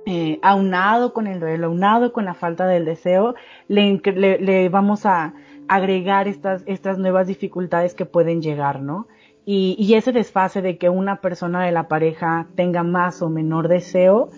Eh, 0.09 0.39
aunado 0.41 1.11
con 1.11 1.27
el 1.27 1.41
duelo, 1.41 1.67
aunado 1.67 2.13
con 2.13 2.23
la 2.23 2.33
falta 2.33 2.65
del 2.65 2.85
deseo, 2.85 3.35
le, 3.67 4.01
le, 4.15 4.39
le 4.39 4.69
vamos 4.69 5.05
a 5.05 5.33
agregar 5.67 6.29
estas, 6.29 6.63
estas 6.65 6.97
nuevas 6.97 7.27
dificultades 7.27 7.93
que 7.93 8.05
pueden 8.05 8.41
llegar, 8.41 8.81
¿no? 8.81 9.07
Y, 9.49 9.93
ese 9.93 10.11
desfase 10.11 10.61
de 10.61 10.77
que 10.77 10.89
una 10.89 11.21
persona 11.21 11.63
de 11.63 11.71
la 11.71 11.87
pareja 11.87 12.47
tenga 12.55 12.83
más 12.83 13.21
o 13.21 13.29
menor 13.29 13.69
deseo 13.69 14.29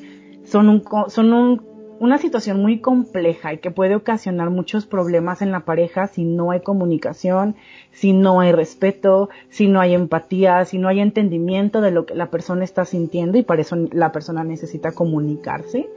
son, 0.43 0.69
un, 0.69 0.83
son 1.07 1.33
un, 1.33 1.63
una 1.99 2.19
situación 2.19 2.61
muy 2.61 2.79
compleja 2.79 3.53
y 3.53 3.57
que 3.57 3.71
puede 3.71 3.95
ocasionar 3.95 4.51
muchos 4.51 4.85
problemas 4.85 5.41
en 5.41 5.51
la 5.51 5.61
pareja 5.61 6.05
si 6.05 6.25
no 6.25 6.51
hay 6.51 6.59
comunicación, 6.59 7.55
si 7.89 8.13
no 8.13 8.39
hay 8.39 8.51
respeto, 8.51 9.29
si 9.49 9.67
no 9.67 9.81
hay 9.81 9.95
empatía, 9.95 10.63
si 10.65 10.77
no 10.77 10.87
hay 10.87 10.99
entendimiento 10.99 11.81
de 11.81 11.89
lo 11.89 12.05
que 12.05 12.13
la 12.13 12.29
persona 12.29 12.63
está 12.63 12.85
sintiendo 12.85 13.39
y 13.39 13.41
para 13.41 13.63
eso 13.63 13.77
la 13.91 14.11
persona 14.11 14.43
necesita 14.43 14.91
comunicarse. 14.91 15.89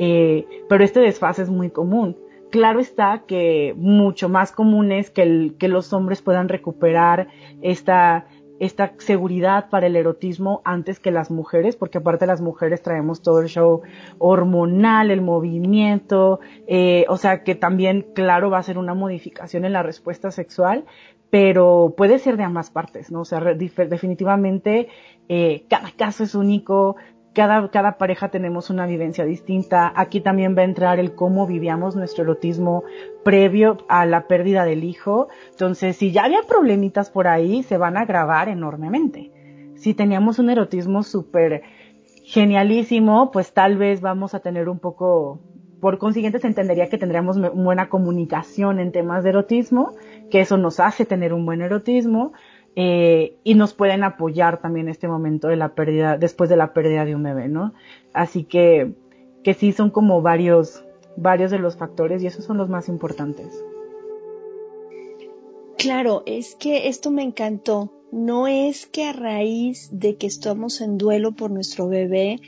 Eh, 0.00 0.46
pero 0.68 0.82
este 0.82 0.98
desfase 0.98 1.42
es 1.42 1.48
muy 1.48 1.70
común. 1.70 2.16
Claro 2.50 2.80
está 2.80 3.22
que 3.24 3.72
mucho 3.76 4.28
más 4.28 4.50
común 4.50 4.90
es 4.90 5.10
que 5.10 5.54
los 5.68 5.92
hombres 5.92 6.22
puedan 6.22 6.48
recuperar 6.48 7.28
esta 7.62 8.26
esta 8.60 8.92
seguridad 8.98 9.68
para 9.70 9.86
el 9.86 9.96
erotismo 9.96 10.62
antes 10.64 11.00
que 11.00 11.10
las 11.10 11.30
mujeres, 11.30 11.76
porque 11.76 11.98
aparte 11.98 12.26
las 12.26 12.40
mujeres 12.40 12.82
traemos 12.82 13.22
todo 13.22 13.40
el 13.40 13.48
show 13.48 13.82
hormonal, 14.18 15.10
el 15.10 15.22
movimiento, 15.22 16.40
eh, 16.66 17.04
o 17.08 17.16
sea 17.16 17.42
que 17.44 17.54
también, 17.54 18.06
claro, 18.14 18.50
va 18.50 18.58
a 18.58 18.62
ser 18.62 18.78
una 18.78 18.94
modificación 18.94 19.64
en 19.64 19.72
la 19.72 19.82
respuesta 19.82 20.30
sexual, 20.30 20.84
pero 21.30 21.94
puede 21.96 22.18
ser 22.18 22.36
de 22.36 22.44
ambas 22.44 22.70
partes, 22.70 23.10
¿no? 23.10 23.20
O 23.20 23.24
sea, 23.24 23.40
definitivamente 23.40 24.88
eh, 25.28 25.64
cada 25.68 25.90
caso 25.90 26.24
es 26.24 26.34
único, 26.34 26.96
cada, 27.34 27.70
cada 27.70 27.98
pareja 27.98 28.30
tenemos 28.30 28.70
una 28.70 28.86
vivencia 28.86 29.24
distinta. 29.24 29.92
Aquí 29.94 30.20
también 30.20 30.56
va 30.56 30.62
a 30.62 30.64
entrar 30.64 30.98
el 30.98 31.14
cómo 31.14 31.46
vivíamos 31.46 31.96
nuestro 31.96 32.24
erotismo 32.24 32.84
previo 33.24 33.78
a 33.88 34.06
la 34.06 34.26
pérdida 34.26 34.64
del 34.64 34.84
hijo. 34.84 35.28
Entonces, 35.50 35.96
si 35.96 36.12
ya 36.12 36.24
había 36.24 36.42
problemitas 36.42 37.10
por 37.10 37.28
ahí, 37.28 37.62
se 37.62 37.78
van 37.78 37.96
a 37.96 38.00
agravar 38.00 38.48
enormemente. 38.48 39.32
Si 39.76 39.94
teníamos 39.94 40.38
un 40.38 40.50
erotismo 40.50 41.02
súper 41.02 41.62
genialísimo, 42.24 43.30
pues 43.30 43.52
tal 43.52 43.76
vez 43.76 44.00
vamos 44.00 44.34
a 44.34 44.40
tener 44.40 44.68
un 44.68 44.78
poco 44.78 45.40
por 45.80 45.98
consiguiente 45.98 46.40
se 46.40 46.46
entendería 46.46 46.88
que 46.88 46.98
tendríamos 46.98 47.38
buena 47.54 47.88
comunicación 47.88 48.80
en 48.80 48.92
temas 48.92 49.22
de 49.22 49.30
erotismo, 49.30 49.94
que 50.30 50.40
eso 50.40 50.56
nos 50.56 50.80
hace 50.80 51.04
tener 51.04 51.32
un 51.32 51.46
buen 51.46 51.62
erotismo, 51.62 52.32
eh, 52.80 53.34
y 53.42 53.56
nos 53.56 53.74
pueden 53.74 54.04
apoyar 54.04 54.60
también 54.60 54.86
en 54.86 54.92
este 54.92 55.08
momento 55.08 55.48
de 55.48 55.56
la 55.56 55.74
pérdida, 55.74 56.16
después 56.16 56.48
de 56.48 56.56
la 56.56 56.72
pérdida 56.72 57.04
de 57.04 57.16
un 57.16 57.24
bebé, 57.24 57.48
¿no? 57.48 57.74
Así 58.12 58.44
que, 58.44 58.92
que 59.42 59.54
sí 59.54 59.72
son 59.72 59.90
como 59.90 60.22
varios, 60.22 60.84
varios 61.16 61.50
de 61.50 61.58
los 61.58 61.76
factores 61.76 62.22
y 62.22 62.28
esos 62.28 62.44
son 62.44 62.56
los 62.56 62.68
más 62.68 62.88
importantes. 62.88 63.64
Claro, 65.76 66.22
es 66.24 66.54
que 66.54 66.86
esto 66.86 67.10
me 67.10 67.24
encantó. 67.24 67.92
No 68.12 68.46
es 68.46 68.86
que 68.86 69.06
a 69.06 69.12
raíz 69.12 69.88
de 69.90 70.14
que 70.14 70.28
estamos 70.28 70.80
en 70.80 70.98
duelo 70.98 71.32
por 71.32 71.50
nuestro 71.50 71.88
bebé, 71.88 72.38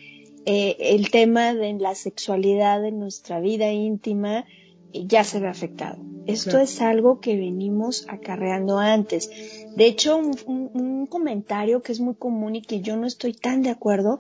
eh, 0.46 0.76
el 0.78 1.10
tema 1.10 1.54
de 1.54 1.72
la 1.72 1.96
sexualidad 1.96 2.80
de 2.80 2.92
nuestra 2.92 3.40
vida 3.40 3.72
íntima 3.72 4.44
ya 4.92 5.24
se 5.24 5.40
ve 5.40 5.48
afectado. 5.48 5.98
Esto 6.26 6.58
es 6.58 6.80
algo 6.80 7.20
que 7.20 7.36
venimos 7.36 8.06
acarreando 8.08 8.78
antes. 8.78 9.59
De 9.76 9.86
hecho, 9.86 10.16
un, 10.18 11.06
comentario 11.06 11.82
que 11.82 11.92
es 11.92 12.00
muy 12.00 12.14
común 12.14 12.56
y 12.56 12.62
que 12.62 12.80
yo 12.80 12.96
no 12.96 13.06
estoy 13.06 13.32
tan 13.32 13.62
de 13.62 13.70
acuerdo 13.70 14.18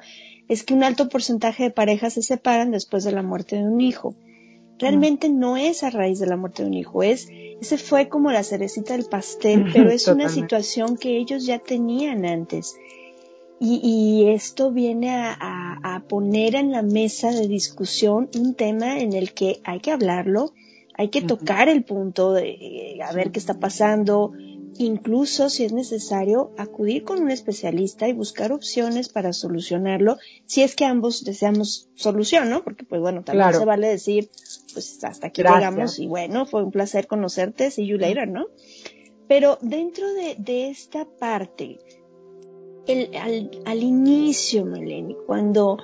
es 0.48 0.64
que 0.64 0.74
un 0.74 0.82
alto 0.82 1.08
porcentaje 1.08 1.64
de 1.64 1.70
parejas 1.70 2.14
se 2.14 2.22
separan 2.22 2.70
después 2.70 3.04
de 3.04 3.12
la 3.12 3.22
muerte 3.22 3.56
de 3.56 3.64
un 3.64 3.80
hijo. 3.80 4.14
Realmente 4.78 5.28
no, 5.28 5.56
es 5.56 5.82
a 5.82 5.90
raíz 5.90 6.18
de 6.18 6.26
la 6.26 6.36
muerte 6.36 6.62
de 6.62 6.68
un 6.68 6.74
hijo, 6.74 7.02
es, 7.02 7.28
ese 7.60 7.76
fue 7.76 8.08
como 8.08 8.32
la 8.32 8.42
cerecita 8.42 8.94
del 8.94 9.04
pastel, 9.04 9.66
pero 9.72 9.90
es 9.90 10.08
una 10.08 10.28
situación 10.28 10.96
que 10.96 11.18
ellos 11.18 11.44
ya 11.44 11.58
tenían 11.58 12.24
antes. 12.24 12.76
Y, 13.62 14.24
esto 14.28 14.72
viene 14.72 15.10
a, 15.10 16.02
poner 16.08 16.54
en 16.54 16.72
la 16.72 16.80
mesa 16.80 17.30
de 17.30 17.46
discusión 17.46 18.30
un 18.34 18.54
tema 18.54 18.98
en 19.00 19.12
el 19.12 19.34
que 19.34 19.60
hay 19.64 19.80
que 19.80 19.92
hablarlo, 19.92 20.54
hay 20.94 21.08
que 21.08 21.20
tocar 21.20 21.68
el 21.68 21.84
punto 21.84 22.32
de 22.32 22.48
eh, 22.50 23.02
a 23.02 23.12
ver 23.12 23.30
qué 23.30 23.38
está 23.38 23.60
pasando, 23.60 24.32
incluso 24.78 25.48
si 25.48 25.64
es 25.64 25.72
necesario 25.72 26.52
acudir 26.56 27.04
con 27.04 27.22
un 27.22 27.30
especialista 27.30 28.08
y 28.08 28.12
buscar 28.12 28.52
opciones 28.52 29.08
para 29.08 29.32
solucionarlo, 29.32 30.16
si 30.46 30.62
es 30.62 30.76
que 30.76 30.84
ambos 30.84 31.24
deseamos 31.24 31.88
solución, 31.94 32.50
¿no? 32.50 32.64
Porque 32.64 32.84
pues 32.84 33.00
bueno, 33.00 33.22
también 33.22 33.52
se 33.54 33.64
vale 33.64 33.88
decir, 33.88 34.30
pues 34.72 35.02
hasta 35.04 35.28
aquí 35.28 35.42
llegamos 35.42 35.98
y 35.98 36.06
bueno, 36.06 36.46
fue 36.46 36.62
un 36.62 36.70
placer 36.70 37.06
conocerte, 37.06 37.70
see 37.70 37.86
you 37.86 37.98
later, 37.98 38.28
¿no? 38.28 38.46
Pero 39.28 39.58
dentro 39.62 40.12
de, 40.12 40.36
de 40.38 40.70
esta 40.70 41.04
parte, 41.04 41.78
al, 42.88 43.50
al, 43.64 43.82
inicio, 43.82 44.64
Meleni, 44.64 45.16
cuando, 45.26 45.78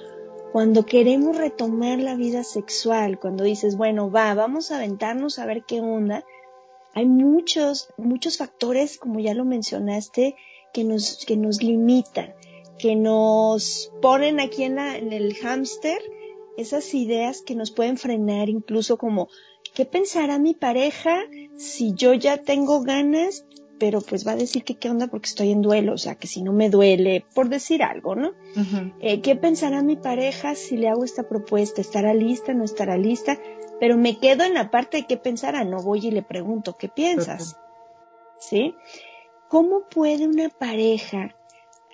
cuando 0.52 0.84
queremos 0.84 1.36
retomar 1.36 2.00
la 2.00 2.16
vida 2.16 2.42
sexual, 2.42 3.20
cuando 3.20 3.44
dices, 3.44 3.76
bueno, 3.76 4.10
va, 4.10 4.34
vamos 4.34 4.70
a 4.70 4.76
aventarnos 4.76 5.38
a 5.38 5.46
ver 5.46 5.64
qué 5.64 5.80
onda, 5.80 6.24
hay 6.96 7.04
muchos, 7.04 7.90
muchos 7.98 8.38
factores, 8.38 8.96
como 8.96 9.20
ya 9.20 9.34
lo 9.34 9.44
mencionaste, 9.44 10.34
que 10.72 10.82
nos, 10.82 11.26
que 11.26 11.36
nos 11.36 11.62
limitan, 11.62 12.34
que 12.78 12.96
nos 12.96 13.92
ponen 14.00 14.40
aquí 14.40 14.62
en, 14.62 14.76
la, 14.76 14.96
en 14.96 15.12
el 15.12 15.34
hámster 15.34 15.98
esas 16.56 16.94
ideas 16.94 17.42
que 17.42 17.54
nos 17.54 17.70
pueden 17.70 17.98
frenar, 17.98 18.48
incluso 18.48 18.96
como, 18.96 19.28
¿qué 19.74 19.84
pensará 19.84 20.38
mi 20.38 20.54
pareja 20.54 21.18
si 21.58 21.92
yo 21.92 22.14
ya 22.14 22.38
tengo 22.38 22.80
ganas, 22.80 23.44
pero 23.78 24.00
pues 24.00 24.26
va 24.26 24.32
a 24.32 24.36
decir 24.36 24.64
que 24.64 24.76
qué 24.76 24.88
onda 24.88 25.08
porque 25.08 25.28
estoy 25.28 25.52
en 25.52 25.60
duelo, 25.60 25.92
o 25.92 25.98
sea, 25.98 26.14
que 26.14 26.26
si 26.26 26.40
no 26.40 26.54
me 26.54 26.70
duele, 26.70 27.26
por 27.34 27.50
decir 27.50 27.82
algo, 27.82 28.16
¿no? 28.16 28.32
Eh, 29.00 29.20
¿Qué 29.20 29.36
pensará 29.36 29.82
mi 29.82 29.96
pareja 29.96 30.54
si 30.54 30.78
le 30.78 30.88
hago 30.88 31.04
esta 31.04 31.28
propuesta? 31.28 31.82
¿Estará 31.82 32.14
lista? 32.14 32.54
¿No 32.54 32.64
estará 32.64 32.96
lista? 32.96 33.38
Pero 33.80 33.97
me 33.97 34.18
quedo 34.18 34.45
en 34.45 34.54
la 34.54 34.71
parte 34.71 34.99
de 34.99 35.06
qué 35.06 35.16
pensará, 35.16 35.64
no 35.64 35.83
voy 35.83 36.06
y 36.06 36.11
le 36.11 36.23
pregunto, 36.23 36.76
¿qué 36.76 36.88
piensas? 36.88 37.59
¿Sí? 38.38 38.75
¿Cómo 39.49 39.88
puede 39.88 40.26
una 40.26 40.49
pareja 40.49 41.37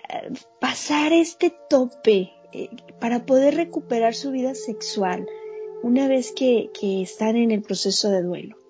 eh, 0.09 0.33
pasar 0.61 1.13
este 1.13 1.51
tope 1.69 2.33
eh, 2.53 2.71
para 3.01 3.27
poder 3.27 3.57
recuperar 3.57 4.15
su 4.15 4.31
vida 4.31 4.55
sexual 4.55 5.27
una 5.83 6.09
vez 6.09 6.33
que 6.33 6.71
están 7.03 7.37
en 7.37 7.51
el 7.51 7.63
proceso 7.63 8.11
de 8.11 8.23
duelo? 8.23 8.63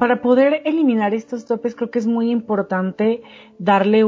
para 0.00 0.22
poder 0.22 0.62
eliminar 0.64 1.12
estos 1.12 1.44
topes 1.44 1.74
creo 1.74 1.90
que 1.90 1.98
es 1.98 2.06
muy 2.06 2.30
importante 2.30 3.22
darle 3.58 4.02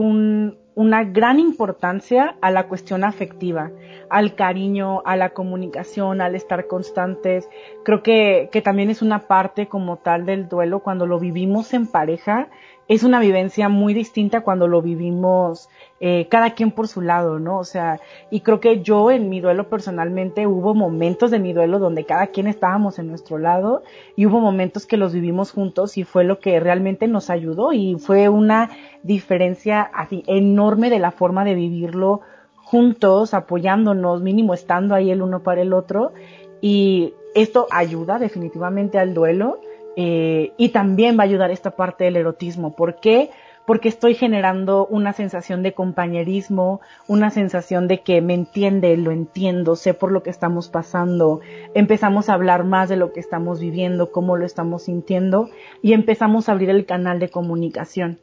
una 0.75 1.05
gran 1.05 1.39
importancia 1.39 2.37
a 2.41 2.51
la 2.51 2.67
cuestión 2.67 3.05
afectiva, 3.05 3.71
al 4.09 4.35
cariño, 4.35 5.03
a 5.05 5.17
la 5.17 5.31
comunicación, 5.31 6.21
al 6.21 6.35
estar 6.35 6.67
constantes. 6.67 7.49
Creo 7.85 8.03
que, 8.03 8.49
que 8.51 8.63
también 8.63 8.91
es 8.91 9.03
una 9.03 9.27
parte 9.27 9.69
como 9.69 9.99
tal 9.99 10.25
del 10.25 10.49
duelo 10.49 10.81
cuando 10.81 11.07
lo 11.07 11.19
vivimos 11.19 11.75
en 11.75 11.87
pareja 11.87 12.49
es 12.89 13.05
una 13.05 13.21
vivencia 13.21 13.69
muy 13.69 13.95
distinta 13.95 14.43
cuando 14.43 14.67
lo 14.69 14.83
vivimos 14.83 15.69
eh, 16.01 16.27
cada 16.29 16.55
quien 16.55 16.73
por 16.73 16.89
su 16.89 17.01
lado, 17.01 17.39
¿no? 17.39 17.59
O 17.59 17.65
sea, 17.65 18.01
y 18.31 18.41
creo 18.41 18.61
que 18.61 18.83
yo 18.83 19.11
en 19.11 19.29
mi 19.29 19.41
duelo 19.41 19.69
personalmente 19.69 20.47
hubo 20.47 20.75
momentos 20.75 21.31
de 21.31 21.39
mi 21.39 21.53
duelo 21.53 21.79
donde 21.79 22.05
cada 22.05 22.27
quien 22.29 22.49
estábamos 22.49 22.99
en 22.99 23.07
nuestro 23.07 23.39
lado 23.39 23.83
y 24.17 24.27
hubo 24.27 24.41
momentos 24.41 24.85
que 24.85 24.97
los 24.97 25.13
vivimos 25.13 25.53
juntos 25.53 25.97
y 25.97 26.05
fue 26.05 26.25
lo 26.25 26.41
que 26.41 26.59
realmente 26.59 27.07
nos 27.07 27.31
ayudó 27.31 27.73
y 27.73 27.97
fue 27.99 28.29
una 28.29 28.71
diferencia 29.03 29.83
así 29.83 30.25
enorme 30.27 30.91
de 30.91 30.99
la 30.99 31.13
forma 31.13 31.45
de 31.45 31.55
vivirlo 31.55 32.21
juntos, 32.57 33.33
apoyándonos, 33.33 34.23
mínimo 34.23 34.55
estando 34.55 34.95
ahí 34.95 35.11
el 35.11 35.23
uno 35.23 35.43
para 35.43 35.63
el 35.63 35.73
otro 35.73 36.13
y 36.61 37.15
esto 37.35 37.67
ayuda 37.71 38.19
definitivamente 38.19 38.99
al 38.99 39.15
duelo 39.15 39.61
eh, 39.97 40.53
y 40.57 40.71
también 40.71 41.19
va 41.19 41.23
a 41.23 41.27
ayudar 41.27 41.51
esta 41.51 41.73
parte 41.73 42.05
del 42.05 42.17
erotismo. 42.17 42.75
¿Por 42.75 42.97
qué? 43.01 43.31
Porque 43.67 43.89
estoy 43.89 44.15
generando 44.15 44.87
una 44.87 45.13
sensación 45.13 45.63
de 45.63 45.73
compañerismo, 45.73 46.81
una 47.07 47.31
sensación 47.31 47.87
de 47.87 48.01
que 48.01 48.21
me 48.21 48.35
entiende, 48.35 48.97
lo 48.97 49.13
entiendo, 49.13 49.77
sé 49.77 49.95
por 49.95 50.11
lo 50.11 50.23
que 50.23 50.31
estamos 50.31 50.69
pasando, 50.69 51.41
empezamos 51.75 52.29
a 52.29 52.35
hablar 52.35 52.65
más 52.65 52.89
de 52.89 52.97
lo 52.97 53.13
que 53.13 53.21
estamos 53.21 53.61
viviendo, 53.61 54.11
cómo 54.11 54.37
lo 54.37 54.45
estamos 54.45 54.85
sintiendo 54.85 55.49
y 55.81 55.93
empezamos 55.93 56.49
a 56.49 56.53
abrir 56.53 56.71
el 56.71 56.87
canal 56.87 57.21
de 57.21 57.29
comunicación. 57.29 58.19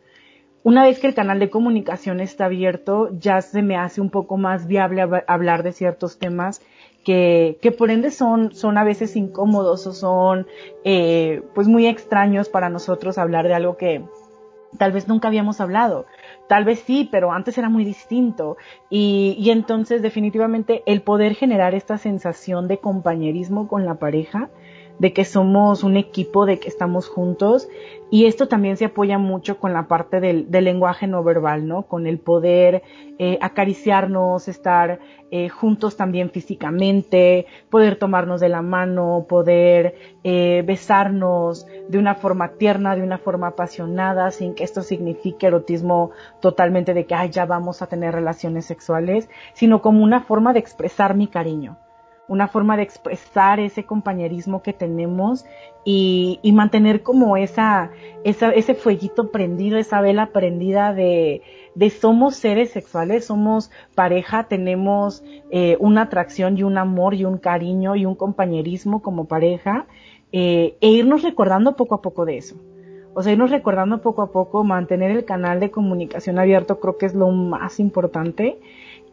Una 0.62 0.84
vez 0.84 1.00
que 1.00 1.08
el 1.08 1.14
canal 1.14 1.40
de 1.40 1.50
comunicación 1.50 2.20
está 2.20 2.46
abierto, 2.46 3.10
ya 3.18 3.42
se 3.42 3.62
me 3.62 3.78
hace 3.78 4.02
un 4.02 4.10
poco 4.10 4.36
más 4.36 4.68
viable 4.68 5.02
hablar 5.26 5.64
de 5.64 5.72
ciertos 5.72 6.20
temas 6.20 6.62
que, 7.04 7.58
que 7.62 7.72
por 7.72 7.92
ende 7.92 8.12
son, 8.12 8.54
son 8.54 8.78
a 8.78 8.84
veces 8.84 9.16
incómodos 9.16 9.88
o 9.88 9.94
son 9.94 10.48
eh, 10.84 11.42
pues 11.56 11.68
muy 11.68 11.88
extraños 11.88 12.50
para 12.50 12.70
nosotros 12.70 13.18
hablar 13.18 13.48
de 13.48 13.54
algo 13.54 13.78
que 13.78 14.04
tal 14.78 14.92
vez 14.92 15.08
nunca 15.08 15.28
habíamos 15.28 15.62
hablado. 15.62 16.06
Tal 16.48 16.66
vez 16.66 16.80
sí, 16.80 17.08
pero 17.12 17.32
antes 17.32 17.58
era 17.58 17.70
muy 17.70 17.86
distinto. 17.86 18.58
Y, 18.90 19.36
y 19.40 19.50
entonces 19.52 20.02
definitivamente 20.02 20.84
el 20.86 21.02
poder 21.02 21.36
generar 21.36 21.74
esta 21.74 21.98
sensación 21.98 22.68
de 22.68 22.78
compañerismo 22.78 23.68
con 23.68 23.86
la 23.86 23.96
pareja 23.96 24.50
de 25.00 25.14
que 25.14 25.26
somos 25.26 25.84
un 25.84 25.98
equipo, 25.98 26.46
de 26.46 26.60
que 26.60 26.68
estamos 26.68 27.08
juntos. 27.08 27.68
Y 28.12 28.26
esto 28.26 28.48
también 28.48 28.76
se 28.76 28.86
apoya 28.86 29.18
mucho 29.18 29.60
con 29.60 29.72
la 29.72 29.88
parte 29.88 30.20
del, 30.20 30.48
lenguaje 30.50 31.08
no 31.08 31.24
verbal, 31.24 31.68
¿no? 31.68 31.84
Con 31.84 32.08
el 32.08 32.20
poder 32.20 32.84
eh, 33.18 33.38
acariciarnos, 33.40 34.48
estar 34.48 35.00
eh, 35.32 35.48
juntos 35.50 35.96
también 35.96 36.32
físicamente, 36.32 37.46
poder 37.70 37.98
tomarnos 37.98 38.42
de 38.42 38.50
la 38.50 38.62
mano, 38.62 39.26
poder 39.30 39.96
eh, 40.24 40.64
besarnos 40.66 41.68
de 41.88 41.98
una 42.00 42.16
forma 42.16 42.54
tierna, 42.54 42.96
de 42.96 43.04
una 43.04 43.20
forma 43.20 43.48
apasionada, 43.48 44.32
sin 44.32 44.56
que 44.56 44.64
esto 44.64 44.82
signifique 44.82 45.48
erotismo 45.48 46.12
totalmente 46.42 46.94
de 46.94 47.06
que, 47.06 47.16
ay, 47.16 47.30
ya 47.30 47.46
vamos 47.46 47.82
a 47.82 47.88
tener 47.88 48.14
relaciones 48.14 48.66
sexuales, 48.66 49.30
sino 49.54 49.82
como 49.82 50.04
una 50.04 50.22
forma 50.22 50.52
de 50.52 50.60
expresar 50.60 51.16
mi 51.16 51.28
cariño 51.28 51.78
una 52.30 52.48
forma 52.48 52.78
de 52.78 52.84
expresar 52.84 53.60
ese 53.60 53.84
compañerismo 53.84 54.62
que 54.62 54.72
tenemos 54.72 55.46
y, 55.84 56.39
mantener 56.54 57.02
como 57.02 57.36
esa, 57.36 57.89
esa, 58.24 58.52
ese 58.52 58.76
fueguito 58.76 59.32
prendido, 59.32 59.78
esa 59.78 60.00
vela 60.00 60.28
prendida 60.28 60.94
de, 60.94 61.42
somos 62.00 62.36
seres 62.36 62.70
sexuales, 62.70 63.26
somos 63.26 63.72
pareja, 63.96 64.44
tenemos 64.44 65.24
eh, 65.50 65.76
una 65.80 66.04
atracción 66.04 66.58
y 66.58 66.63
un 66.63 66.78
amor 66.78 67.15
y 67.15 67.26
un 67.26 67.39
cariño 67.39 67.96
y 67.96 68.06
un 68.06 68.15
compañerismo 68.15 69.02
como 69.02 69.26
pareja 69.26 69.88
eh, 70.32 70.78
e 70.80 70.89
irnos 70.89 71.24
recordando 71.24 71.76
poco 71.76 71.96
a 71.96 72.02
poco 72.02 72.26
de 72.26 72.38
eso. 72.38 72.56
O 73.15 73.24
sea, 73.24 73.34
irnos 73.34 73.50
recordando 73.50 74.02
poco 74.02 74.22
a 74.22 74.32
poco, 74.32 74.63
mantener 74.63 75.10
el 75.10 75.26
canal 75.26 75.60
de 75.60 75.72
comunicación 75.72 76.38
abierto 76.38 76.80
creo 76.80 76.98
que 76.98 77.08
es 77.08 77.15
lo 77.15 77.32
más 77.32 77.80
importante 77.80 78.60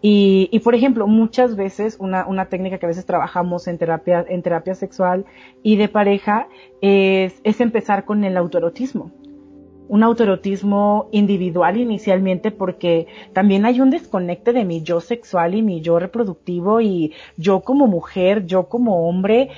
y, 0.09 0.49
y, 0.53 0.61
por 0.61 0.77
ejemplo, 0.77 1.09
muchas 1.09 1.57
veces 1.57 1.97
una, 1.99 2.29
una, 2.29 2.49
técnica 2.49 2.79
que 2.79 2.87
a 2.87 2.89
veces 2.89 3.07
trabajamos 3.07 3.67
en 3.67 3.77
terapia, 3.77 4.25
en 4.29 4.41
terapia 4.41 4.77
sexual 4.77 5.25
y 5.65 5.75
de 5.79 5.89
pareja 5.89 6.47
es, 6.81 7.41
es 7.43 7.61
empezar 7.61 8.05
con 8.05 8.23
el 8.23 8.37
autoerotismo. 8.37 9.11
Un 9.89 10.03
autoerotismo 10.03 11.09
individual 11.13 11.77
inicialmente 11.77 12.51
porque 12.51 13.07
también 13.33 13.65
hay 13.65 13.81
un 13.81 13.91
desconecte 13.91 14.53
de 14.53 14.65
mi 14.65 14.83
yo 14.83 15.01
sexual 15.01 15.55
y 15.55 15.63
mi 15.63 15.81
yo 15.81 15.99
reproductivo 15.99 16.81
y 16.81 17.13
yo 17.37 17.61
como 17.61 17.87
mujer, 17.87 18.47
yo 18.47 18.69
como 18.69 19.09
hombre, 19.09 19.51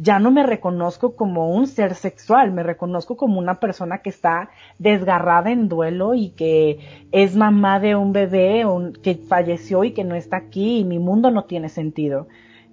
ya 0.00 0.18
no 0.18 0.30
me 0.30 0.44
reconozco 0.44 1.16
como 1.16 1.50
un 1.50 1.66
ser 1.66 1.94
sexual, 1.94 2.52
me 2.52 2.62
reconozco 2.62 3.16
como 3.16 3.38
una 3.38 3.60
persona 3.60 3.98
que 3.98 4.10
está 4.10 4.50
desgarrada 4.78 5.50
en 5.50 5.68
duelo 5.68 6.14
y 6.14 6.30
que 6.30 6.78
es 7.12 7.36
mamá 7.36 7.80
de 7.80 7.96
un 7.96 8.12
bebé 8.12 8.64
que 9.02 9.16
falleció 9.16 9.84
y 9.84 9.92
que 9.92 10.04
no 10.04 10.14
está 10.14 10.38
aquí 10.38 10.78
y 10.78 10.84
mi 10.84 10.98
mundo 10.98 11.30
no 11.30 11.44
tiene 11.44 11.68
sentido. 11.68 12.26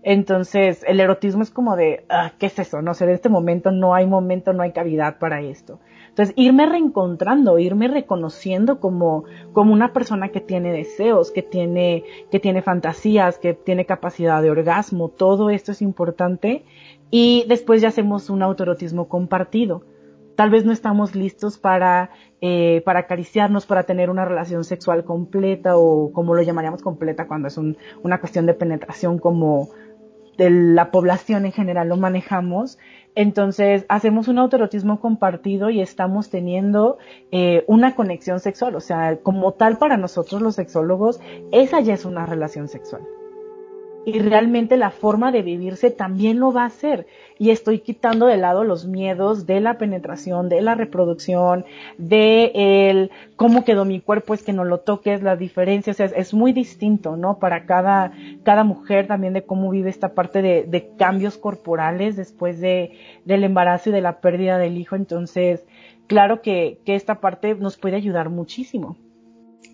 Entonces, 0.03 0.83
el 0.87 0.99
erotismo 0.99 1.43
es 1.43 1.51
como 1.51 1.75
de, 1.75 2.05
ah, 2.09 2.33
¿qué 2.39 2.47
es 2.47 2.57
eso? 2.57 2.81
No 2.81 2.93
sé, 2.93 3.03
en 3.03 3.11
este 3.11 3.29
momento 3.29 3.71
no 3.71 3.93
hay 3.93 4.07
momento, 4.07 4.51
no 4.51 4.63
hay 4.63 4.71
cavidad 4.71 5.19
para 5.19 5.41
esto. 5.41 5.79
Entonces, 6.11 6.33
irme 6.35 6.65
reencontrando, 6.65 7.57
irme 7.57 7.87
reconociendo 7.87 8.81
como, 8.81 9.23
como 9.53 9.71
una 9.71 9.93
persona 9.93 10.27
que 10.27 10.41
tiene 10.41 10.73
deseos, 10.73 11.31
que 11.31 11.41
tiene, 11.41 12.03
que 12.29 12.39
tiene 12.41 12.61
fantasías, 12.61 13.39
que 13.39 13.53
tiene 13.53 13.85
capacidad 13.85 14.41
de 14.41 14.51
orgasmo, 14.51 15.07
todo 15.07 15.49
esto 15.49 15.71
es 15.71 15.81
importante. 15.81 16.65
Y 17.11 17.45
después 17.47 17.81
ya 17.81 17.87
hacemos 17.87 18.29
un 18.29 18.43
autoerotismo 18.43 19.07
compartido. 19.07 19.83
Tal 20.35 20.49
vez 20.49 20.65
no 20.65 20.73
estamos 20.73 21.15
listos 21.15 21.57
para, 21.57 22.09
eh, 22.41 22.81
para 22.83 22.99
acariciarnos, 22.99 23.65
para 23.65 23.83
tener 23.83 24.09
una 24.09 24.25
relación 24.25 24.65
sexual 24.65 25.05
completa 25.05 25.77
o 25.77 26.11
como 26.11 26.35
lo 26.35 26.41
llamaríamos 26.41 26.81
completa 26.81 27.25
cuando 27.25 27.47
es 27.47 27.57
un, 27.57 27.77
una 28.03 28.19
cuestión 28.19 28.45
de 28.47 28.53
penetración 28.53 29.17
como, 29.17 29.69
de 30.41 30.49
la 30.49 30.89
población 30.89 31.45
en 31.45 31.51
general 31.51 31.89
lo 31.89 31.97
manejamos. 31.97 32.79
Entonces 33.13 33.85
hacemos 33.89 34.27
un 34.27 34.39
autoerotismo 34.39 34.99
compartido 34.99 35.69
y 35.69 35.81
estamos 35.81 36.31
teniendo 36.31 36.97
eh, 37.31 37.63
una 37.67 37.93
conexión 37.93 38.39
sexual. 38.39 38.75
O 38.75 38.79
sea, 38.79 39.17
como 39.17 39.53
tal 39.53 39.77
para 39.77 39.97
nosotros 39.97 40.41
los 40.41 40.55
sexólogos, 40.55 41.19
esa 41.51 41.79
ya 41.81 41.93
es 41.93 42.05
una 42.05 42.25
relación 42.25 42.67
sexual 42.67 43.03
y 44.03 44.19
realmente 44.19 44.77
la 44.77 44.89
forma 44.89 45.31
de 45.31 45.43
vivirse 45.43 45.91
también 45.91 46.39
lo 46.39 46.51
va 46.51 46.63
a 46.63 46.67
hacer. 46.67 47.05
Y 47.37 47.51
estoy 47.51 47.79
quitando 47.79 48.25
de 48.25 48.37
lado 48.37 48.63
los 48.63 48.85
miedos 48.85 49.45
de 49.45 49.59
la 49.59 49.77
penetración, 49.77 50.49
de 50.49 50.61
la 50.61 50.73
reproducción, 50.73 51.65
de 51.97 52.51
el 52.55 53.11
cómo 53.35 53.63
quedó 53.63 53.85
mi 53.85 53.99
cuerpo, 53.99 54.33
es 54.33 54.43
que 54.43 54.53
no 54.53 54.63
lo 54.63 54.79
toques, 54.79 55.21
las 55.21 55.37
diferencias, 55.37 55.99
es, 55.99 56.13
es 56.15 56.33
muy 56.33 56.51
distinto, 56.51 57.15
¿no? 57.15 57.37
Para 57.37 57.65
cada, 57.65 58.11
cada 58.43 58.63
mujer 58.63 59.07
también 59.07 59.33
de 59.33 59.43
cómo 59.43 59.69
vive 59.69 59.89
esta 59.89 60.13
parte 60.13 60.41
de, 60.41 60.91
cambios 60.97 61.37
corporales 61.37 62.15
después 62.15 62.59
de, 62.59 62.97
del 63.25 63.43
embarazo 63.43 63.89
y 63.89 63.93
de 63.93 64.01
la 64.01 64.19
pérdida 64.19 64.57
del 64.57 64.77
hijo. 64.77 64.95
Entonces, 64.95 65.65
claro 66.07 66.41
que, 66.41 66.79
que 66.85 66.95
esta 66.95 67.21
parte 67.21 67.53
nos 67.55 67.77
puede 67.77 67.97
ayudar 67.97 68.29
muchísimo. 68.29 68.97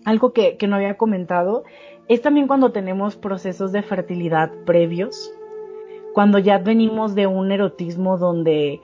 Algo 0.04 0.32
que 0.32 0.56
no 0.68 0.76
había 0.76 0.96
comentado 0.96 1.64
es 2.08 2.22
también 2.22 2.46
cuando 2.46 2.72
tenemos 2.72 3.16
procesos 3.16 3.72
de 3.72 3.82
fertilidad 3.82 4.50
previos, 4.64 5.30
cuando 6.14 6.38
ya 6.38 6.58
venimos 6.58 7.14
de 7.14 7.26
un 7.26 7.52
erotismo 7.52 8.18
donde 8.18 8.80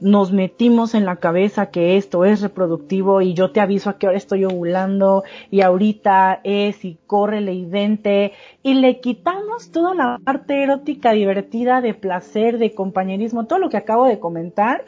nos 0.00 0.32
metimos 0.32 0.94
en 0.94 1.04
la 1.04 1.16
cabeza 1.16 1.70
que 1.70 1.96
esto 1.96 2.24
es 2.24 2.40
reproductivo 2.40 3.20
y 3.20 3.34
yo 3.34 3.52
te 3.52 3.60
aviso 3.60 3.90
a 3.90 3.98
que 3.98 4.06
ahora 4.06 4.18
estoy 4.18 4.44
ovulando 4.44 5.24
y 5.50 5.60
ahorita 5.60 6.40
es 6.42 6.84
y 6.84 6.98
corre 7.06 7.40
y 7.40 7.66
vente 7.66 8.32
y 8.62 8.74
le 8.74 9.00
quitamos 9.00 9.70
toda 9.70 9.94
la 9.94 10.18
parte 10.24 10.62
erótica 10.62 11.12
divertida 11.12 11.80
de 11.80 11.94
placer, 11.94 12.58
de 12.58 12.74
compañerismo, 12.74 13.46
todo 13.46 13.58
lo 13.58 13.68
que 13.68 13.76
acabo 13.76 14.06
de 14.06 14.20
comentar 14.20 14.84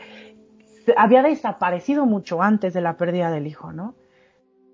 había 0.96 1.22
desaparecido 1.22 2.06
mucho 2.06 2.42
antes 2.42 2.72
de 2.72 2.80
la 2.80 2.96
pérdida 2.96 3.30
del 3.30 3.46
hijo, 3.46 3.72
¿no? 3.72 3.94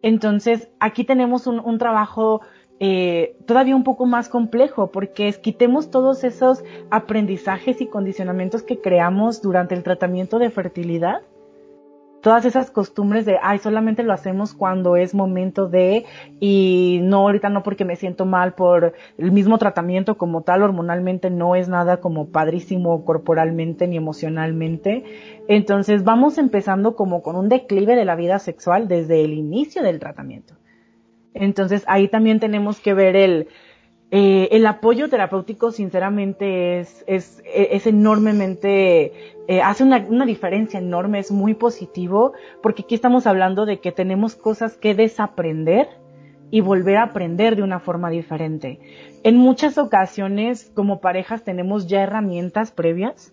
Entonces 0.03 0.68
aquí 0.79 1.05
tenemos 1.05 1.47
un, 1.47 1.61
un 1.61 1.79
trabajo 1.79 2.42
eh, 2.85 3.37
todavía 3.47 3.77
un 3.77 3.85
poco 3.85 4.07
más 4.07 4.29
complejo, 4.29 4.90
porque 4.90 5.29
es 5.29 5.38
quitemos 5.38 5.92
todos 5.92 6.25
esos 6.25 6.64
aprendizajes 6.90 7.81
y 7.81 7.87
condicionamientos 7.87 8.64
que 8.64 8.81
creamos 8.81 9.40
durante 9.40 9.77
el 9.77 9.85
tratamiento 9.85 10.40
de 10.40 10.51
fertilidad, 10.51 11.23
todas 12.23 12.45
esas 12.45 12.73
costumbres 12.73 13.25
de, 13.25 13.38
ay, 13.40 13.61
solamente 13.61 14.03
lo 14.03 14.12
hacemos 14.12 14.53
cuando 14.53 14.97
es 14.97 15.14
momento 15.14 15.68
de, 15.68 16.07
y 16.40 16.99
no, 17.05 17.18
ahorita 17.18 17.51
no 17.51 17.62
porque 17.62 17.85
me 17.85 17.95
siento 17.95 18.27
mal 18.27 18.55
por 18.55 18.95
el 19.16 19.31
mismo 19.31 19.59
tratamiento 19.59 20.18
como 20.18 20.42
tal, 20.42 20.64
hormonalmente 20.64 21.31
no 21.31 21.55
es 21.55 21.68
nada 21.68 21.99
como 21.99 22.31
padrísimo 22.31 23.05
corporalmente 23.05 23.87
ni 23.87 23.97
emocionalmente. 23.97 25.05
Entonces 25.47 26.03
vamos 26.03 26.37
empezando 26.37 26.97
como 26.97 27.23
con 27.23 27.37
un 27.37 27.49
declive 27.49 27.95
de 27.95 28.05
la 28.05 28.16
vida 28.16 28.40
sexual 28.40 28.88
desde 28.88 29.25
el 29.25 29.35
inicio 29.35 29.85
del 29.85 30.01
tratamiento. 30.01 30.55
Entonces 31.35 31.85
ahí 31.87 32.09
también 32.09 32.40
tenemos 32.40 32.81
que 32.81 32.95
ver 32.95 33.16
el, 33.16 33.49
eh, 34.11 34.49
el 34.53 34.66
apoyo 34.66 35.09
terapéutico 35.09 35.71
sinceramente 35.71 36.81
es, 36.81 37.05
es, 37.07 37.42
es 37.47 37.87
enormemente, 37.87 39.12
eh, 39.49 39.62
hace 39.62 39.85
una, 39.85 40.05
una, 40.09 40.27
diferencia 40.27 40.79
enorme, 40.79 41.18
es 41.18 41.31
muy 41.31 41.55
positivo, 41.55 42.35
porque 42.62 42.83
aquí 42.83 42.95
estamos 42.95 43.27
hablando 43.27 43.64
de 43.64 43.81
que 43.81 43.90
tenemos 43.90 44.35
cosas 44.35 44.77
que 44.77 44.95
desaprender 44.95 45.88
y 46.51 46.61
volver 46.61 46.99
a 46.99 47.05
aprender 47.05 47.57
de 47.57 47.62
una 47.62 47.81
forma 47.81 48.11
diferente. 48.11 48.79
En 49.23 49.38
muchas 49.38 49.79
ocasiones 49.79 50.71
como 50.75 51.01
parejas 51.01 51.42
tenemos 51.45 51.87
ya 51.87 52.03
herramientas 52.03 52.71
previas 52.71 53.33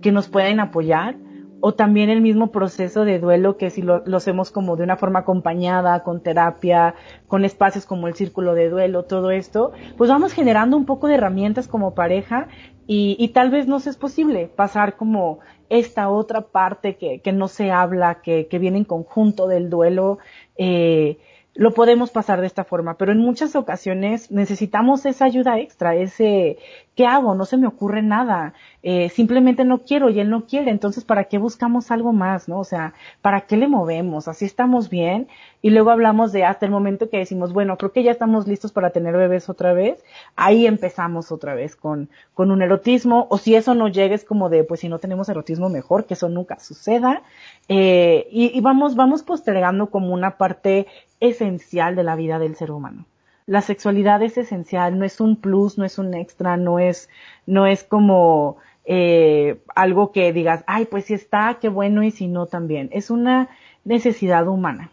que 0.00 0.12
nos 0.12 0.28
pueden 0.28 0.60
apoyar, 0.60 1.16
o 1.60 1.74
también 1.74 2.10
el 2.10 2.20
mismo 2.20 2.52
proceso 2.52 3.04
de 3.04 3.18
duelo 3.18 3.56
que 3.56 3.70
si 3.70 3.82
lo, 3.82 4.02
hacemos 4.14 4.50
como 4.50 4.76
de 4.76 4.84
una 4.84 4.96
forma 4.96 5.20
acompañada, 5.20 6.02
con 6.02 6.22
terapia, 6.22 6.94
con 7.26 7.44
espacios 7.44 7.86
como 7.86 8.08
el 8.08 8.14
círculo 8.14 8.54
de 8.54 8.68
duelo, 8.68 9.04
todo 9.04 9.30
esto, 9.30 9.72
pues 9.96 10.10
vamos 10.10 10.32
generando 10.32 10.76
un 10.76 10.84
poco 10.84 11.08
de 11.08 11.14
herramientas 11.14 11.68
como 11.68 11.94
pareja 11.94 12.48
y, 12.86 13.16
y 13.18 13.28
tal 13.28 13.50
vez 13.50 13.66
nos 13.66 13.86
es 13.86 13.96
posible 13.96 14.46
pasar 14.54 14.96
como 14.96 15.40
esta 15.68 16.08
otra 16.08 16.42
parte 16.42 16.96
que, 16.96 17.20
que 17.20 17.32
no 17.32 17.48
se 17.48 17.70
habla, 17.70 18.20
que, 18.22 18.46
que 18.46 18.58
viene 18.58 18.78
en 18.78 18.84
conjunto 18.84 19.48
del 19.48 19.68
duelo, 19.68 20.18
eh, 20.56 21.18
lo 21.58 21.74
podemos 21.74 22.12
pasar 22.12 22.40
de 22.40 22.46
esta 22.46 22.62
forma, 22.62 22.96
pero 22.96 23.10
en 23.10 23.18
muchas 23.18 23.56
ocasiones 23.56 24.30
necesitamos 24.30 25.04
esa 25.06 25.24
ayuda 25.24 25.58
extra, 25.58 25.96
ese, 25.96 26.56
¿qué 26.94 27.04
hago? 27.04 27.34
No 27.34 27.46
se 27.46 27.56
me 27.56 27.66
ocurre 27.66 28.00
nada, 28.00 28.54
eh, 28.82 29.08
simplemente 29.08 29.64
no 29.64 29.78
quiero 29.78 30.08
y 30.08 30.20
él 30.20 30.30
no 30.30 30.46
quiere, 30.46 30.70
entonces 30.70 31.04
¿para 31.04 31.24
qué 31.24 31.38
buscamos 31.38 31.90
algo 31.90 32.12
más, 32.12 32.48
no? 32.48 32.60
O 32.60 32.64
sea, 32.64 32.94
¿para 33.22 33.42
qué 33.42 33.56
le 33.56 33.66
movemos? 33.66 34.28
Así 34.28 34.44
estamos 34.44 34.88
bien 34.88 35.28
y 35.62 35.70
luego 35.70 35.90
hablamos 35.90 36.32
de 36.32 36.44
hasta 36.44 36.66
el 36.66 36.72
momento 36.72 37.10
que 37.10 37.18
decimos, 37.18 37.52
bueno, 37.52 37.76
creo 37.76 37.92
que 37.92 38.02
ya 38.02 38.12
estamos 38.12 38.46
listos 38.46 38.72
para 38.72 38.90
tener 38.90 39.16
bebés 39.16 39.48
otra 39.48 39.72
vez, 39.72 40.04
ahí 40.36 40.66
empezamos 40.66 41.32
otra 41.32 41.54
vez 41.54 41.74
con, 41.74 42.08
con 42.34 42.50
un 42.50 42.62
erotismo, 42.62 43.26
o 43.30 43.38
si 43.38 43.56
eso 43.56 43.74
no 43.74 43.88
llega 43.88 44.14
es 44.14 44.24
como 44.24 44.48
de, 44.48 44.64
pues 44.64 44.80
si 44.80 44.88
no 44.88 44.98
tenemos 44.98 45.28
erotismo 45.28 45.68
mejor, 45.68 46.06
que 46.06 46.14
eso 46.14 46.28
nunca 46.28 46.58
suceda, 46.60 47.22
eh, 47.68 48.28
y, 48.30 48.56
y 48.56 48.60
vamos, 48.60 48.94
vamos 48.94 49.22
postergando 49.22 49.90
como 49.90 50.14
una 50.14 50.36
parte 50.36 50.86
esencial 51.20 51.96
de 51.96 52.04
la 52.04 52.16
vida 52.16 52.38
del 52.38 52.54
ser 52.54 52.70
humano. 52.70 53.06
La 53.48 53.62
sexualidad 53.62 54.20
es 54.20 54.36
esencial, 54.36 54.98
no 54.98 55.06
es 55.06 55.22
un 55.22 55.36
plus, 55.36 55.78
no 55.78 55.86
es 55.86 55.98
un 55.98 56.12
extra, 56.12 56.58
no 56.58 56.78
es, 56.78 57.08
no 57.46 57.66
es 57.66 57.82
como 57.82 58.58
eh, 58.84 59.62
algo 59.74 60.12
que 60.12 60.34
digas, 60.34 60.64
ay, 60.66 60.84
pues 60.84 61.06
si 61.06 61.14
está, 61.14 61.56
qué 61.58 61.70
bueno, 61.70 62.02
y 62.02 62.10
si 62.10 62.28
no 62.28 62.44
también. 62.44 62.90
Es 62.92 63.08
una 63.08 63.48
necesidad 63.86 64.46
humana. 64.48 64.90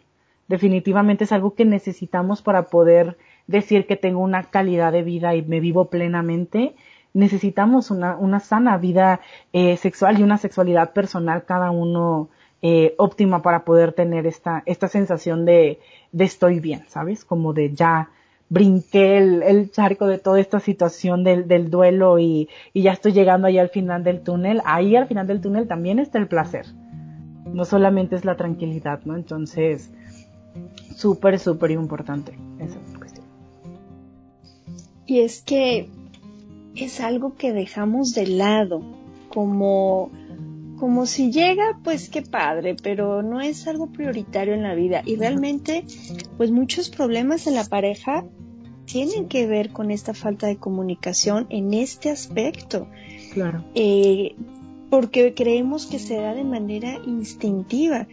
Definitivamente 0.47 1.25
es 1.25 1.33
algo 1.33 1.53
que 1.53 1.65
necesitamos 1.65 2.41
para 2.41 2.69
poder 2.69 3.17
decir 3.45 3.87
que 3.87 3.97
tengo 3.97 4.21
una 4.21 4.43
calidad 4.43 4.93
de 4.93 5.03
vida 5.03 5.35
y 5.35 5.41
me 5.41 5.59
vivo 5.59 5.89
plenamente. 5.89 6.75
Necesitamos 7.13 7.91
una, 7.91 8.15
una 8.15 8.39
sana 8.39 8.77
vida 8.77 9.19
eh, 9.51 9.75
sexual 9.75 10.17
y 10.17 10.23
una 10.23 10.37
sexualidad 10.37 10.93
personal 10.93 11.43
cada 11.43 11.71
uno 11.71 12.29
eh, 12.61 12.95
óptima 12.97 13.41
para 13.41 13.65
poder 13.65 13.91
tener 13.91 14.25
esta, 14.25 14.63
esta 14.65 14.87
sensación 14.87 15.43
de, 15.43 15.81
de 16.13 16.23
estoy 16.23 16.61
bien, 16.61 16.85
¿sabes? 16.87 17.25
Como 17.25 17.51
de 17.51 17.73
ya 17.73 18.11
brinqué 18.49 19.17
el, 19.17 19.43
el 19.43 19.71
charco 19.71 20.07
de 20.07 20.17
toda 20.17 20.39
esta 20.39 20.59
situación 20.59 21.23
del, 21.23 21.47
del 21.47 21.69
duelo 21.69 22.19
y, 22.19 22.49
y, 22.73 22.83
ya 22.83 22.91
estoy 22.91 23.13
llegando 23.13 23.47
ahí 23.47 23.57
al 23.57 23.69
final 23.69 24.03
del 24.03 24.21
túnel. 24.21 24.61
Ahí 24.65 24.95
al 24.95 25.07
final 25.07 25.27
del 25.27 25.41
túnel 25.41 25.67
también 25.67 25.99
está 25.99 26.19
el 26.19 26.27
placer. 26.27 26.65
No 27.53 27.65
solamente 27.65 28.15
es 28.15 28.25
la 28.25 28.35
tranquilidad, 28.35 29.01
¿no? 29.05 29.15
Entonces, 29.15 29.91
súper, 30.95 31.39
súper 31.39 31.71
importante 31.71 32.37
esa 32.59 32.79
cuestión. 32.97 33.25
Y 35.05 35.19
es 35.19 35.41
que 35.41 35.89
es 36.75 36.99
algo 36.99 37.35
que 37.35 37.53
dejamos 37.53 38.13
de 38.13 38.27
lado, 38.27 38.81
como 39.29 40.11
como 40.77 41.05
si 41.05 41.31
llega, 41.31 41.79
pues 41.83 42.09
qué 42.09 42.21
padre, 42.21 42.75
pero 42.81 43.21
no 43.21 43.41
es 43.41 43.67
algo 43.67 43.87
prioritario 43.87 44.53
en 44.53 44.63
la 44.63 44.75
vida. 44.75 45.01
Y 45.05 45.15
realmente, 45.15 45.85
pues 46.37 46.51
muchos 46.51 46.89
problemas 46.89 47.47
en 47.47 47.55
la 47.55 47.63
pareja 47.63 48.25
tienen 48.85 49.27
que 49.27 49.47
ver 49.47 49.71
con 49.71 49.91
esta 49.91 50.13
falta 50.13 50.47
de 50.47 50.57
comunicación 50.57 51.47
en 51.49 51.73
este 51.73 52.09
aspecto. 52.09 52.87
Claro. 53.33 53.63
Eh, 53.73 54.35
porque 54.89 55.33
creemos 55.33 55.87
que 55.87 55.99
se 55.99 56.15
da 56.15 56.33
de 56.33 56.43
manera 56.43 56.99
instintiva. 57.05 58.07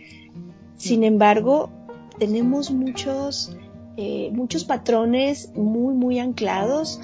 Sin 0.76 1.04
embargo, 1.04 1.70
tenemos 2.18 2.70
muchos, 2.70 3.56
eh, 3.96 4.30
muchos 4.32 4.64
patrones 4.64 5.52
muy, 5.54 5.94
muy 5.94 6.18
anclados 6.18 7.00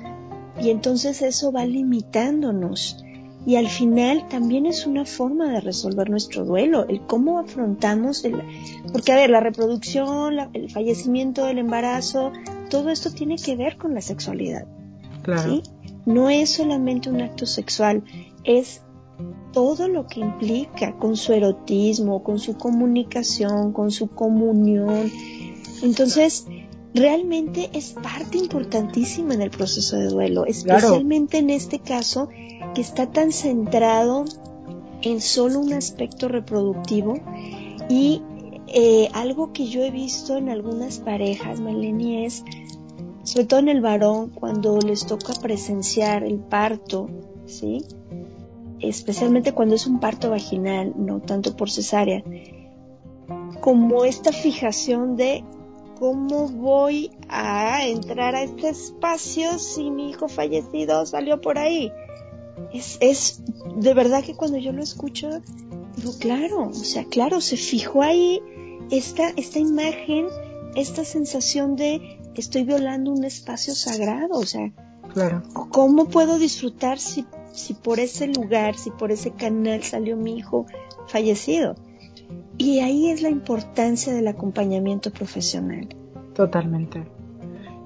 y 0.60 0.70
entonces 0.70 1.22
eso 1.22 1.52
va 1.52 1.64
limitándonos. 1.64 3.04
Y 3.46 3.56
al 3.56 3.68
final 3.68 4.28
también 4.28 4.66
es 4.66 4.86
una 4.86 5.04
forma 5.04 5.50
de 5.50 5.60
resolver 5.60 6.10
nuestro 6.10 6.44
duelo, 6.44 6.86
el 6.88 7.00
cómo 7.02 7.38
afrontamos, 7.38 8.24
el, 8.24 8.42
porque 8.92 9.12
a 9.12 9.16
ver, 9.16 9.30
la 9.30 9.40
reproducción, 9.40 10.36
el 10.52 10.70
fallecimiento 10.70 11.46
del 11.46 11.58
embarazo, 11.58 12.32
todo 12.68 12.90
esto 12.90 13.10
tiene 13.10 13.36
que 13.36 13.56
ver 13.56 13.78
con 13.78 13.94
la 13.94 14.00
sexualidad. 14.00 14.66
Claro. 15.22 15.62
No 16.04 16.30
es 16.30 16.50
solamente 16.50 17.10
un 17.10 17.20
acto 17.20 17.46
sexual, 17.46 18.02
es 18.44 18.82
todo 19.52 19.88
lo 19.88 20.06
que 20.06 20.20
implica 20.20 20.96
con 20.96 21.16
su 21.16 21.32
erotismo, 21.32 22.22
con 22.22 22.38
su 22.38 22.56
comunicación, 22.56 23.72
con 23.72 23.90
su 23.90 24.08
comunión. 24.08 25.10
Entonces, 25.82 26.46
realmente 26.94 27.70
es 27.72 27.92
parte 27.92 28.38
importantísima 28.38 29.34
en 29.34 29.42
el 29.42 29.50
proceso 29.50 29.96
de 29.96 30.08
duelo, 30.08 30.46
especialmente 30.46 31.38
en 31.38 31.50
este 31.50 31.78
caso 31.78 32.28
que 32.74 32.80
está 32.80 33.10
tan 33.10 33.32
centrado 33.32 34.24
en 35.02 35.20
solo 35.20 35.60
un 35.60 35.72
aspecto 35.72 36.28
reproductivo 36.28 37.14
y 37.88 38.22
eh, 38.66 39.08
algo 39.14 39.52
que 39.52 39.66
yo 39.66 39.82
he 39.82 39.90
visto 39.90 40.36
en 40.36 40.48
algunas 40.48 40.98
parejas, 40.98 41.60
Melanie, 41.60 42.26
es, 42.26 42.44
sobre 43.22 43.46
todo 43.46 43.60
en 43.60 43.68
el 43.68 43.80
varón, 43.80 44.30
cuando 44.30 44.78
les 44.78 45.06
toca 45.06 45.32
presenciar 45.40 46.24
el 46.24 46.38
parto, 46.38 47.08
¿sí? 47.46 47.84
especialmente 48.80 49.52
cuando 49.52 49.74
es 49.74 49.86
un 49.86 50.00
parto 50.00 50.30
vaginal, 50.30 50.94
no 50.96 51.20
tanto 51.20 51.56
por 51.56 51.70
cesárea, 51.70 52.22
como 53.60 54.04
esta 54.04 54.32
fijación 54.32 55.16
de 55.16 55.44
cómo 55.98 56.48
voy 56.48 57.10
a 57.28 57.86
entrar 57.86 58.34
a 58.34 58.42
este 58.42 58.68
espacio 58.68 59.58
si 59.58 59.90
mi 59.90 60.10
hijo 60.10 60.28
fallecido 60.28 61.04
salió 61.06 61.40
por 61.40 61.58
ahí. 61.58 61.92
Es, 62.72 62.98
es 63.00 63.42
de 63.76 63.94
verdad 63.94 64.22
que 64.22 64.34
cuando 64.34 64.58
yo 64.58 64.72
lo 64.72 64.82
escucho, 64.82 65.28
digo, 65.96 66.12
claro, 66.18 66.68
o 66.68 66.74
sea, 66.74 67.04
claro, 67.04 67.40
se 67.40 67.56
fijó 67.56 68.02
ahí 68.02 68.40
esta, 68.90 69.30
esta 69.36 69.58
imagen, 69.58 70.26
esta 70.74 71.04
sensación 71.04 71.76
de 71.76 72.20
estoy 72.34 72.64
violando 72.64 73.10
un 73.10 73.24
espacio 73.24 73.74
sagrado, 73.74 74.38
o 74.38 74.46
sea, 74.46 74.72
claro. 75.12 75.42
¿cómo 75.70 76.06
puedo 76.06 76.38
disfrutar 76.38 77.00
si 77.00 77.24
si 77.58 77.74
por 77.74 77.98
ese 77.98 78.28
lugar, 78.28 78.76
si 78.76 78.90
por 78.90 79.10
ese 79.10 79.32
canal 79.32 79.82
salió 79.82 80.16
mi 80.16 80.38
hijo 80.38 80.66
fallecido. 81.08 81.74
Y 82.58 82.80
ahí 82.80 83.10
es 83.10 83.22
la 83.22 83.30
importancia 83.30 84.12
del 84.12 84.26
acompañamiento 84.28 85.10
profesional. 85.12 85.88
Totalmente. 86.34 87.04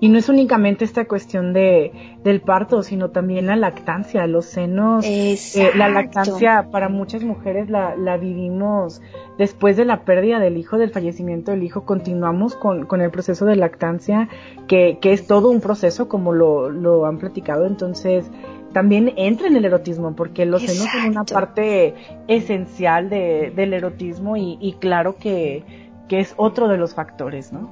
Y 0.02 0.08
no 0.08 0.18
es 0.18 0.28
únicamente 0.28 0.84
esta 0.84 1.04
cuestión 1.04 1.52
de, 1.52 1.92
del 2.24 2.40
parto, 2.40 2.82
sino 2.82 3.10
también 3.10 3.46
la 3.46 3.54
lactancia, 3.54 4.26
los 4.26 4.46
senos. 4.46 5.04
Eh, 5.06 5.38
la 5.76 5.88
lactancia 5.88 6.70
para 6.72 6.88
muchas 6.88 7.22
mujeres 7.22 7.70
la, 7.70 7.94
la, 7.94 8.16
vivimos 8.16 9.00
después 9.38 9.76
de 9.76 9.84
la 9.84 10.04
pérdida 10.04 10.40
del 10.40 10.56
hijo, 10.56 10.76
del 10.76 10.90
fallecimiento 10.90 11.52
del 11.52 11.62
hijo. 11.62 11.84
Continuamos 11.84 12.56
con, 12.56 12.86
con 12.86 13.00
el 13.00 13.12
proceso 13.12 13.44
de 13.44 13.54
lactancia, 13.54 14.28
que, 14.66 14.98
que 15.00 15.12
es 15.12 15.28
todo 15.28 15.50
un 15.50 15.60
proceso, 15.60 16.08
como 16.08 16.32
lo, 16.32 16.68
lo 16.68 17.06
han 17.06 17.18
platicado. 17.18 17.64
Entonces, 17.66 18.28
también 18.72 19.12
entra 19.16 19.48
en 19.48 19.56
el 19.56 19.64
erotismo, 19.64 20.14
porque 20.14 20.46
los 20.46 20.62
senos 20.62 20.88
son 20.90 21.10
una 21.10 21.24
parte 21.24 21.94
esencial 22.28 23.10
de, 23.10 23.52
del 23.54 23.72
erotismo 23.74 24.36
y, 24.36 24.58
y 24.60 24.74
claro 24.74 25.16
que, 25.16 25.64
que, 26.08 26.20
es 26.20 26.34
otro 26.36 26.68
de 26.68 26.78
los 26.78 26.94
factores, 26.94 27.52
¿no? 27.52 27.70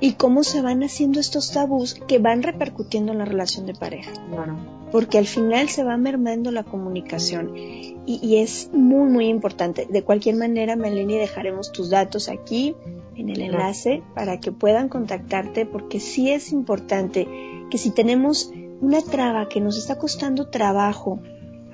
Y 0.00 0.14
cómo 0.14 0.44
se 0.44 0.62
van 0.62 0.82
haciendo 0.82 1.20
estos 1.20 1.52
tabús 1.52 1.94
que 1.94 2.18
van 2.18 2.42
repercutiendo 2.42 3.12
en 3.12 3.18
la 3.18 3.26
relación 3.26 3.66
de 3.66 3.74
pareja. 3.74 4.12
Claro. 4.30 4.56
Porque 4.90 5.18
al 5.18 5.26
final 5.26 5.68
se 5.68 5.84
va 5.84 5.96
mermando 5.98 6.50
la 6.50 6.64
comunicación 6.64 7.54
y, 7.56 7.96
y 8.06 8.38
es 8.38 8.70
muy, 8.72 9.10
muy 9.10 9.26
importante. 9.26 9.86
De 9.90 10.02
cualquier 10.02 10.36
manera, 10.36 10.74
Melanie, 10.74 11.18
dejaremos 11.18 11.70
tus 11.70 11.90
datos 11.90 12.30
aquí 12.30 12.74
en 13.14 13.28
el 13.28 13.42
enlace 13.42 14.02
para 14.14 14.40
que 14.40 14.52
puedan 14.52 14.88
contactarte 14.88 15.66
porque 15.66 16.00
sí 16.00 16.30
es 16.30 16.50
importante 16.50 17.28
que 17.70 17.78
si 17.78 17.90
tenemos 17.90 18.52
una 18.80 19.02
traba 19.02 19.48
que 19.48 19.60
nos 19.60 19.76
está 19.76 19.98
costando 19.98 20.48
trabajo 20.48 21.20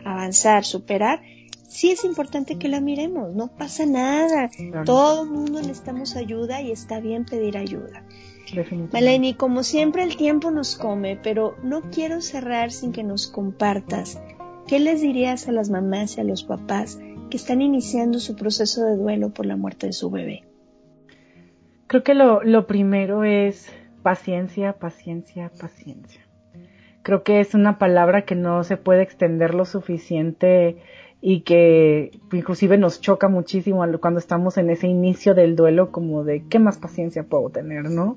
avanzar, 0.04 0.64
superar, 0.64 1.20
sí 1.68 1.90
es 1.90 2.04
importante 2.04 2.58
que 2.58 2.68
la 2.68 2.80
miremos, 2.80 3.34
no 3.34 3.48
pasa 3.48 3.86
nada. 3.86 4.50
Todo 4.84 5.24
el 5.24 5.30
mundo 5.30 5.60
necesitamos 5.60 6.16
ayuda 6.16 6.60
y 6.62 6.70
está 6.70 7.00
bien 7.00 7.24
pedir 7.24 7.56
ayuda. 7.56 8.04
Maleni, 8.92 9.34
como 9.34 9.64
siempre 9.64 10.04
el 10.04 10.16
tiempo 10.16 10.50
nos 10.50 10.76
come, 10.76 11.18
pero 11.20 11.56
no 11.62 11.82
quiero 11.90 12.20
cerrar 12.20 12.70
sin 12.70 12.92
que 12.92 13.02
nos 13.02 13.26
compartas. 13.26 14.20
¿Qué 14.68 14.78
les 14.78 15.00
dirías 15.00 15.48
a 15.48 15.52
las 15.52 15.70
mamás 15.70 16.16
y 16.16 16.20
a 16.20 16.24
los 16.24 16.44
papás 16.44 16.98
que 17.30 17.36
están 17.36 17.60
iniciando 17.60 18.20
su 18.20 18.36
proceso 18.36 18.84
de 18.84 18.96
duelo 18.96 19.30
por 19.30 19.46
la 19.46 19.56
muerte 19.56 19.88
de 19.88 19.92
su 19.92 20.10
bebé? 20.10 20.44
Creo 21.88 22.02
que 22.04 22.14
lo, 22.14 22.42
lo 22.42 22.66
primero 22.66 23.24
es 23.24 23.68
paciencia, 24.02 24.72
paciencia, 24.74 25.50
paciencia 25.58 26.25
creo 27.06 27.22
que 27.22 27.38
es 27.38 27.54
una 27.54 27.78
palabra 27.78 28.22
que 28.22 28.34
no 28.34 28.64
se 28.64 28.76
puede 28.76 29.02
extender 29.02 29.54
lo 29.54 29.64
suficiente 29.64 30.78
y 31.20 31.42
que 31.42 32.10
inclusive 32.32 32.78
nos 32.78 33.00
choca 33.00 33.28
muchísimo 33.28 33.84
cuando 34.00 34.18
estamos 34.18 34.58
en 34.58 34.70
ese 34.70 34.88
inicio 34.88 35.32
del 35.32 35.54
duelo 35.54 35.92
como 35.92 36.24
de 36.24 36.42
qué 36.48 36.58
más 36.58 36.78
paciencia 36.78 37.22
puedo 37.22 37.48
tener, 37.50 37.90
¿no? 37.90 38.16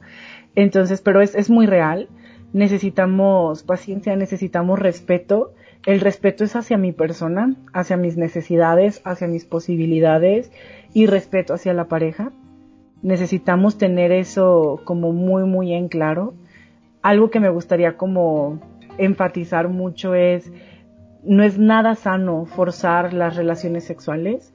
Entonces, 0.56 1.02
pero 1.02 1.22
es, 1.22 1.36
es 1.36 1.52
muy 1.52 1.68
real. 1.68 2.10
Necesitamos 2.52 3.62
paciencia, 3.62 4.16
necesitamos 4.16 4.80
respeto. 4.80 5.54
El 5.86 6.00
respeto 6.00 6.44
es 6.44 6.56
hacia 6.56 6.80
mi 6.80 6.92
persona, 6.92 7.58
hacia 7.74 7.96
mis 7.96 8.18
necesidades, 8.18 9.04
hacia 9.06 9.28
mis 9.28 9.46
posibilidades 9.46 10.52
y 10.96 11.06
respeto 11.06 11.54
hacia 11.54 11.76
la 11.76 11.86
pareja. 11.86 12.32
Necesitamos 13.04 13.78
tener 13.78 14.12
eso 14.12 14.82
como 14.84 15.14
muy, 15.14 15.44
muy 15.44 15.74
en 15.74 15.90
claro. 15.90 16.34
Algo 17.04 17.30
que 17.30 17.40
me 17.40 17.50
gustaría 17.50 17.96
como 17.96 18.60
enfatizar 19.00 19.70
mucho 19.70 20.14
es, 20.14 20.52
no 21.24 21.44
es 21.44 21.58
nada 21.58 21.96
sano 21.96 22.46
forzar 22.46 23.14
las 23.14 23.36
relaciones 23.36 23.86
sexuales, 23.86 24.54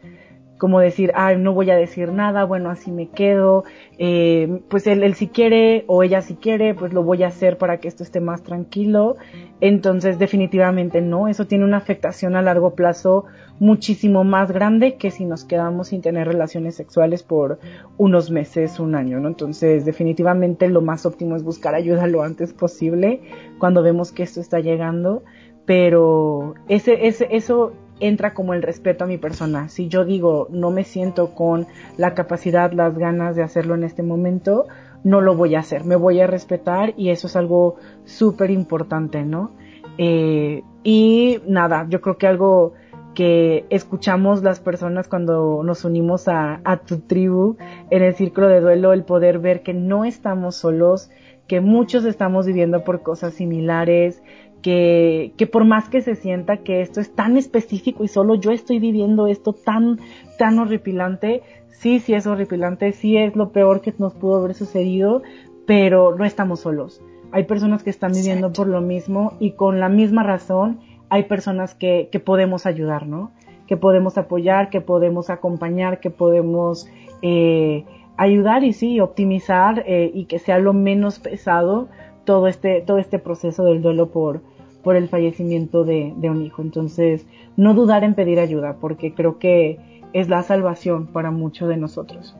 como 0.59 0.81
decir, 0.81 1.13
ay, 1.15 1.37
no 1.37 1.53
voy 1.53 1.71
a 1.71 1.77
decir 1.77 2.13
nada, 2.13 2.45
bueno, 2.45 2.71
así 2.71 2.93
me 2.93 3.09
quedo, 3.09 3.65
eh, 3.99 4.61
pues 4.69 4.87
él, 4.87 5.03
él 5.03 5.15
si 5.15 5.29
quiere 5.29 5.85
o 5.89 6.03
ella 6.03 6.23
si 6.23 6.37
quiere, 6.37 6.75
pues 6.75 6.93
lo 6.93 7.03
voy 7.03 7.23
a 7.23 7.29
hacer 7.29 7.59
para 7.59 7.79
que 7.79 7.89
esto 7.89 8.03
esté 8.03 8.21
más 8.21 8.43
tranquilo. 8.43 9.17
Entonces, 9.61 10.19
definitivamente 10.19 11.01
no, 11.01 11.29
eso 11.29 11.47
tiene 11.47 11.65
una 11.65 11.79
afectación 11.79 12.37
a 12.37 12.43
largo 12.43 12.75
plazo 12.75 13.25
muchísimo 13.59 14.25
más 14.25 14.51
grande 14.51 14.97
que 14.97 15.11
si 15.11 15.25
nos 15.25 15.45
quedamos 15.45 15.89
sin 15.89 16.03
tener 16.03 16.27
relaciones 16.27 16.75
sexuales 16.75 17.23
por 17.23 17.59
unos 17.99 18.31
meses, 18.31 18.79
un 18.79 18.95
año, 18.95 19.21
¿no? 19.21 19.29
Entonces, 19.29 19.85
definitivamente 19.85 20.69
lo 20.69 20.83
más 20.83 21.07
óptimo 21.07 21.37
es 21.37 21.43
buscar 21.43 21.75
ayuda 21.75 22.07
lo 22.07 22.23
antes 22.23 22.53
posible 22.53 23.21
cuando 23.59 23.83
vemos 23.83 24.13
que 24.13 24.23
esto 24.23 24.41
está 24.41 24.61
llegando, 24.61 25.23
pero 25.67 26.55
ese, 26.69 27.07
ese, 27.07 27.29
eso 27.31 27.73
entra 28.01 28.35
como 28.35 28.55
el 28.55 28.63
respeto 28.63 29.05
a 29.05 29.07
mi 29.07 29.19
persona. 29.19 29.69
Si 29.69 29.89
yo 29.89 30.05
digo 30.05 30.49
no 30.51 30.71
me 30.71 30.85
siento 30.85 31.35
con 31.35 31.67
la 31.97 32.15
capacidad, 32.15 32.73
las 32.73 32.99
ganas 32.99 33.37
de 33.37 33.43
hacerlo 33.43 33.75
en 33.75 33.85
este 33.85 34.03
momento, 34.03 34.67
no 35.05 35.21
lo 35.21 35.37
voy 35.37 35.55
a 35.55 35.61
hacer, 35.61 35.85
me 35.85 35.97
voy 35.97 36.21
a 36.21 36.27
respetar 36.27 36.95
y 36.97 37.11
eso 37.11 37.27
es 37.27 37.37
algo 37.37 37.77
súper 38.05 38.51
importante, 38.51 39.23
¿no? 39.23 39.53
Eh, 39.99 40.63
y 40.83 41.41
nada, 41.47 41.87
yo 41.89 42.01
creo 42.01 42.19
que 42.19 42.27
algo 42.27 42.73
que 43.15 43.65
escuchamos 43.71 44.43
las 44.43 44.59
personas 44.59 45.07
cuando 45.07 45.63
nos 45.63 45.85
unimos 45.85 46.27
a, 46.27 46.61
a 46.65 46.79
tu 46.79 46.99
tribu 47.01 47.57
en 47.91 48.03
el 48.03 48.15
círculo 48.15 48.49
de 48.49 48.61
duelo, 48.61 48.93
el 48.93 49.05
poder 49.05 49.39
ver 49.39 49.63
que 49.63 49.73
no 49.73 50.05
estamos 50.05 50.57
solos, 50.57 51.11
que 51.47 51.61
muchos 51.61 52.05
estamos 52.05 52.47
viviendo 52.47 52.85
por 52.85 53.03
cosas 53.03 53.35
similares, 53.35 54.23
que, 54.65 55.35
que 55.37 55.47
por 55.47 55.67
más 55.67 55.91
que 55.91 56.01
se 56.01 56.15
sienta 56.15 56.57
que 56.57 56.81
esto 56.81 56.99
es 56.99 57.15
tan 57.15 57.37
específico 57.37 58.03
y 58.03 58.09
solo 58.09 58.35
yo 58.35 58.51
estoy 58.51 58.79
viviendo 58.79 59.27
esto 59.27 59.53
tan, 59.53 60.01
tan 60.39 60.59
horripilante, 60.59 61.43
sí, 61.69 62.01
sí 62.01 62.15
es 62.15 62.27
horripilante, 62.27 62.93
sí 62.93 63.19
es 63.19 63.37
lo 63.37 63.51
peor 63.51 63.83
que 63.83 63.93
nos 63.99 64.15
pudo 64.15 64.37
haber 64.37 64.55
sucedido, 64.55 65.23
pero 65.67 66.17
no 66.17 66.25
estamos 66.25 66.61
solos. 66.61 67.03
Hay 67.31 67.45
personas 67.45 67.83
que 67.83 67.91
están 67.91 68.13
viviendo 68.13 68.55
por 68.55 68.67
lo 68.67 68.81
mismo 68.81 69.35
y 69.39 69.51
con 69.51 69.81
la 69.81 69.91
misma 69.91 70.23
razón 70.23 70.81
hay 71.11 71.25
personas 71.25 71.75
que, 71.75 72.09
que 72.11 72.19
podemos 72.19 72.65
ayudar, 72.65 73.07
¿no? 73.07 73.33
Que 73.67 73.77
podemos 73.77 74.17
apoyar, 74.17 74.71
que 74.71 74.81
podemos 74.81 75.29
acompañar, 75.29 76.01
que 76.01 76.09
podemos 76.09 76.89
eh, 77.21 77.85
ayudar 78.17 78.65
y 78.65 78.73
sí, 78.73 78.99
optimizar 78.99 79.85
eh, 79.87 80.11
y 80.15 80.25
que 80.25 80.39
sea 80.39 80.59
lo 80.59 80.73
menos 80.73 81.19
pesado 81.19 81.89
todo 82.25 82.47
este, 82.47 82.81
todo 82.81 82.97
este 82.97 83.19
proceso 83.19 83.65
del 83.65 83.83
duelo 83.83 84.09
por, 84.11 84.41
por 84.85 84.97
el 84.97 85.09
fallecimiento 85.09 85.85
de, 85.85 86.13
un 86.23 86.43
hijo. 86.43 86.63
Entonces, 86.63 87.27
no 87.57 87.75
dudar 87.75 88.05
en 88.05 88.15
pedir 88.15 88.39
ayuda, 88.39 88.77
porque 88.81 89.15
creo 89.15 89.39
que, 89.39 89.81
es 90.13 90.29
la 90.29 90.45
salvación 90.45 91.09
para 91.09 91.33
muchos 91.33 91.69
de 91.69 91.77
nosotros. 91.77 92.37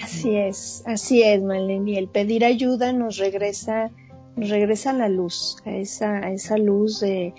Así 0.00 0.36
es, 0.36 0.84
así 0.86 1.20
es, 1.20 1.42
Maleni. 1.42 1.98
El 1.98 2.06
pedir 2.06 2.44
ayuda 2.44 2.92
nos 2.92 3.16
regresa, 3.16 3.90
nos 4.36 4.48
regresa 4.48 4.90
a 4.90 4.92
la 4.92 5.08
luz, 5.08 5.56
a 5.64 5.72
esa, 5.72 6.18
a 6.18 6.30
esa 6.30 6.58
luz 6.58 7.00
de, 7.00 7.34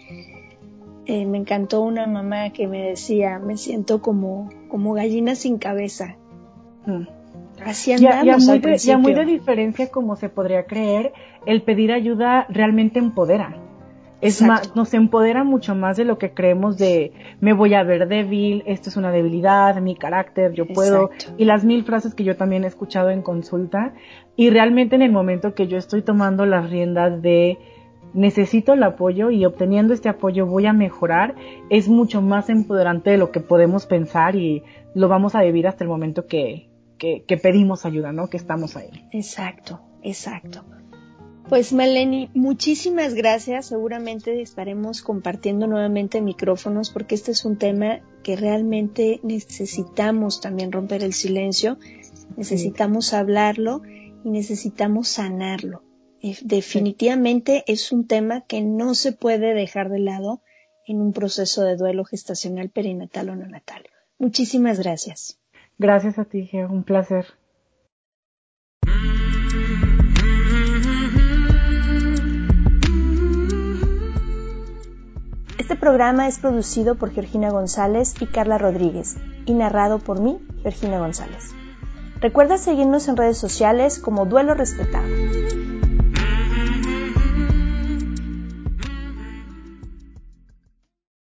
eh, 1.06 1.26
me 1.26 1.38
encantó 1.38 1.82
una 1.82 2.08
mamá 2.08 2.52
que 2.52 2.68
me 2.68 2.90
decía, 2.90 3.40
me 3.40 3.56
siento 3.56 4.02
como, 4.02 4.50
como 4.68 4.94
gallina 4.94 5.36
sin 5.36 5.60
cabeza. 5.60 6.18
Mm. 6.86 7.23
Así 7.66 7.94
andamos 7.94 8.46
ya, 8.46 8.52
muy 8.52 8.60
de, 8.60 8.78
ya 8.78 8.98
muy 8.98 9.14
de 9.14 9.22
principio. 9.22 9.40
diferencia 9.40 9.92
como 9.92 10.16
se 10.16 10.30
podría 10.30 10.66
creer, 10.66 11.14
el 11.46 11.62
pedir 11.62 11.92
ayuda 11.92 12.46
realmente 12.50 13.00
empodera. 13.00 13.58
Es 14.22 14.42
Exacto. 14.42 14.70
más, 14.70 14.76
nos 14.76 14.94
empodera 14.94 15.44
mucho 15.44 15.76
más 15.76 15.98
de 15.98 16.06
lo 16.06 16.18
que 16.18 16.34
creemos 16.34 16.78
de 16.78 17.12
me 17.42 17.52
voy 17.52 17.74
a 17.74 17.84
ver 17.84 18.08
débil, 18.08 18.64
esto 18.66 18.90
es 18.90 18.96
una 18.96 19.12
debilidad, 19.12 19.76
mi 19.82 19.96
carácter, 19.96 20.54
yo 20.54 20.66
puedo, 20.66 21.12
Exacto. 21.12 21.36
y 21.38 21.44
las 21.44 21.66
mil 21.66 21.84
frases 21.84 22.16
que 22.16 22.24
yo 22.24 22.38
también 22.38 22.64
he 22.64 22.68
escuchado 22.68 23.10
en 23.10 23.22
consulta, 23.22 23.94
y 24.38 24.50
realmente 24.50 24.96
en 24.96 25.02
el 25.02 25.12
momento 25.12 25.54
que 25.54 25.68
yo 25.68 25.78
estoy 25.78 26.04
tomando 26.04 26.46
las 26.46 26.70
riendas 26.70 27.22
de 27.22 27.58
necesito 28.14 28.74
el 28.74 28.84
apoyo 28.84 29.30
y 29.30 29.44
obteniendo 29.44 29.94
este 29.94 30.08
apoyo 30.08 30.46
voy 30.46 30.68
a 30.68 30.74
mejorar, 30.74 31.36
es 31.70 31.90
mucho 31.90 32.22
más 32.22 32.50
empoderante 32.50 33.10
de 33.10 33.18
lo 33.18 33.32
que 33.32 33.42
podemos 33.42 33.86
pensar 33.88 34.38
y 34.38 34.64
lo 34.94 35.10
vamos 35.10 35.36
a 35.36 35.42
vivir 35.42 35.68
hasta 35.68 35.84
el 35.84 35.90
momento 35.90 36.28
que, 36.28 36.70
que, 37.04 37.26
que 37.28 37.36
pedimos 37.36 37.86
ayuda, 37.86 38.14
¿no? 38.14 38.30
Que 38.30 38.38
estamos 38.38 38.78
ahí. 38.78 38.90
Exacto, 39.12 39.82
exacto. 40.04 40.64
Pues 41.50 41.74
Melanie, 41.74 42.30
muchísimas 42.34 43.14
gracias. 43.14 43.66
Seguramente 43.66 44.42
estaremos 44.42 45.02
compartiendo 45.02 45.68
nuevamente 45.68 46.22
micrófonos 46.22 46.92
porque 46.92 47.16
este 47.16 47.32
es 47.32 47.44
un 47.44 47.58
tema 47.58 48.00
que 48.24 48.38
realmente 48.38 49.20
necesitamos 49.22 50.40
también 50.40 50.72
romper 50.72 51.04
el 51.04 51.12
silencio, 51.12 51.78
necesitamos 52.38 53.14
hablarlo 53.14 53.82
y 54.24 54.30
necesitamos 54.30 55.10
sanarlo. 55.10 55.84
Definitivamente 56.42 57.66
es 57.68 57.92
un 57.92 58.08
tema 58.08 58.46
que 58.48 58.62
no 58.62 58.96
se 58.96 59.12
puede 59.12 59.54
dejar 59.54 59.90
de 59.90 60.00
lado 60.00 60.42
en 60.88 61.02
un 61.02 61.12
proceso 61.12 61.64
de 61.64 61.76
duelo 61.76 62.06
gestacional, 62.06 62.70
perinatal 62.70 63.28
o 63.28 63.36
neonatal. 63.36 63.84
Muchísimas 64.18 64.80
gracias. 64.80 65.43
Gracias 65.78 66.20
a 66.20 66.26
ti, 66.26 66.46
Geo, 66.46 66.70
un 66.70 66.84
placer. 66.84 67.26
Este 75.58 75.76
programa 75.76 76.28
es 76.28 76.40
producido 76.40 76.96
por 76.96 77.12
Georgina 77.12 77.50
González 77.50 78.14
y 78.22 78.28
Carla 78.28 78.58
Rodríguez 78.58 79.18
y 79.46 79.54
narrado 79.54 80.00
por 80.00 80.22
mí, 80.22 80.40
Georgina 80.62 81.00
González. 81.00 81.54
Recuerda 82.22 82.58
seguirnos 82.58 83.08
en 83.08 83.18
redes 83.18 83.38
sociales 83.38 84.00
como 84.00 84.26
Duelo 84.26 84.54
Respetado. 84.54 85.08